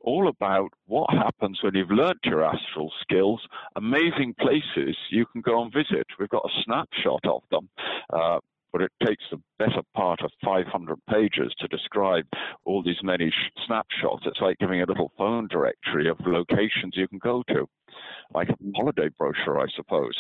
all 0.03 0.29
about 0.29 0.71
what 0.87 1.09
happens 1.11 1.61
when 1.63 1.75
you've 1.75 1.91
learnt 1.91 2.19
your 2.25 2.45
astral 2.45 2.93
skills, 3.01 3.41
amazing 3.77 4.35
places 4.41 4.97
you 5.11 5.25
can 5.27 5.41
go 5.41 5.63
and 5.63 5.73
visit. 5.73 6.07
We've 6.19 6.29
got 6.29 6.45
a 6.45 6.63
snapshot 6.65 7.25
of 7.25 7.43
them. 7.51 7.69
Uh, 8.13 8.39
but 8.73 8.83
it 8.83 8.91
takes 9.05 9.25
the 9.31 9.41
better 9.59 9.83
part 9.95 10.21
of 10.23 10.31
500 10.45 10.97
pages 11.11 11.53
to 11.59 11.69
describe 11.69 12.25
all 12.65 12.83
these 12.83 13.03
many 13.03 13.31
sh- 13.31 13.61
snapshots. 13.67 14.25
It's 14.27 14.41
like 14.41 14.59
giving 14.59 14.81
a 14.81 14.87
little 14.87 15.13
phone 15.19 15.49
directory 15.49 16.09
of 16.09 16.19
locations 16.27 16.97
you 16.97 17.09
can 17.09 17.19
go 17.19 17.43
to 17.49 17.69
like 18.35 18.49
a 18.49 18.57
holiday 18.75 19.09
brochure, 19.19 19.61
I 19.61 19.67
suppose. 19.75 20.15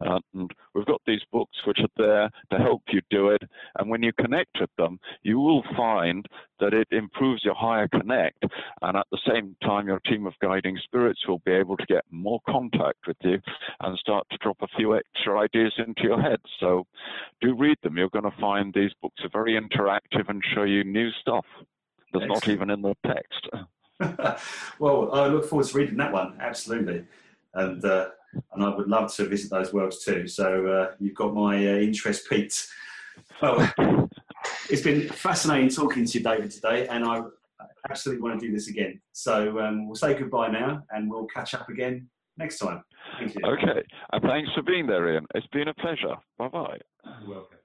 And 0.00 0.50
we've 0.74 0.86
got 0.86 1.00
these 1.06 1.22
books 1.32 1.56
which 1.66 1.80
are 1.80 1.88
there 1.96 2.30
to 2.50 2.58
help 2.58 2.82
you 2.88 3.00
do 3.10 3.28
it. 3.28 3.42
And 3.78 3.90
when 3.90 4.02
you 4.02 4.12
connect 4.12 4.60
with 4.60 4.70
them, 4.78 4.98
you 5.22 5.38
will 5.38 5.62
find 5.76 6.26
that 6.60 6.74
it 6.74 6.88
improves 6.90 7.44
your 7.44 7.54
higher 7.54 7.88
connect. 7.88 8.44
And 8.82 8.96
at 8.96 9.06
the 9.10 9.20
same 9.26 9.56
time, 9.62 9.88
your 9.88 10.00
team 10.00 10.26
of 10.26 10.34
guiding 10.40 10.78
spirits 10.82 11.26
will 11.26 11.42
be 11.44 11.52
able 11.52 11.76
to 11.76 11.86
get 11.86 12.04
more 12.10 12.40
contact 12.48 13.06
with 13.06 13.16
you 13.22 13.38
and 13.80 13.98
start 13.98 14.26
to 14.30 14.38
drop 14.38 14.58
a 14.62 14.68
few 14.76 14.96
extra 14.96 15.38
ideas 15.40 15.72
into 15.78 16.02
your 16.02 16.20
head. 16.20 16.40
So 16.60 16.86
do 17.40 17.54
read 17.56 17.78
them. 17.82 17.96
You're 17.96 18.10
going 18.10 18.30
to 18.30 18.40
find 18.40 18.72
these 18.72 18.92
books 19.00 19.22
are 19.22 19.30
very 19.32 19.58
interactive 19.58 20.28
and 20.28 20.42
show 20.54 20.64
you 20.64 20.84
new 20.84 21.10
stuff 21.20 21.44
that's 22.12 22.24
Excellent. 22.24 22.46
not 22.46 22.48
even 22.48 22.70
in 22.70 22.82
the 22.82 22.94
text. 23.06 23.48
well, 24.78 25.12
I 25.12 25.26
look 25.26 25.46
forward 25.48 25.66
to 25.66 25.76
reading 25.76 25.96
that 25.98 26.12
one. 26.12 26.36
Absolutely, 26.40 27.04
and 27.54 27.84
uh, 27.84 28.08
and 28.52 28.64
I 28.64 28.68
would 28.68 28.88
love 28.88 29.14
to 29.16 29.26
visit 29.26 29.50
those 29.50 29.72
worlds 29.72 30.04
too. 30.04 30.26
So 30.26 30.66
uh, 30.66 30.94
you've 30.98 31.14
got 31.14 31.34
my 31.34 31.56
uh, 31.56 31.78
interest 31.78 32.28
peaked. 32.28 32.68
Well, 33.40 33.72
it's 34.70 34.82
been 34.82 35.08
fascinating 35.08 35.70
talking 35.70 36.04
to 36.04 36.18
you, 36.18 36.24
David, 36.24 36.50
today, 36.50 36.86
and 36.88 37.04
I 37.04 37.22
absolutely 37.88 38.22
want 38.22 38.40
to 38.40 38.46
do 38.46 38.52
this 38.52 38.68
again. 38.68 39.00
So 39.12 39.58
um, 39.60 39.86
we'll 39.86 39.96
say 39.96 40.14
goodbye 40.14 40.48
now, 40.48 40.82
and 40.90 41.10
we'll 41.10 41.26
catch 41.26 41.54
up 41.54 41.68
again 41.68 42.08
next 42.36 42.58
time. 42.58 42.84
Thank 43.18 43.34
you. 43.34 43.40
Okay, 43.44 43.82
and 44.12 44.22
thanks 44.22 44.50
for 44.54 44.62
being 44.62 44.86
there, 44.86 45.12
Ian. 45.12 45.26
It's 45.34 45.46
been 45.48 45.68
a 45.68 45.74
pleasure. 45.74 46.14
Bye 46.38 46.48
bye. 46.48 46.78
You're 47.22 47.30
welcome. 47.30 47.57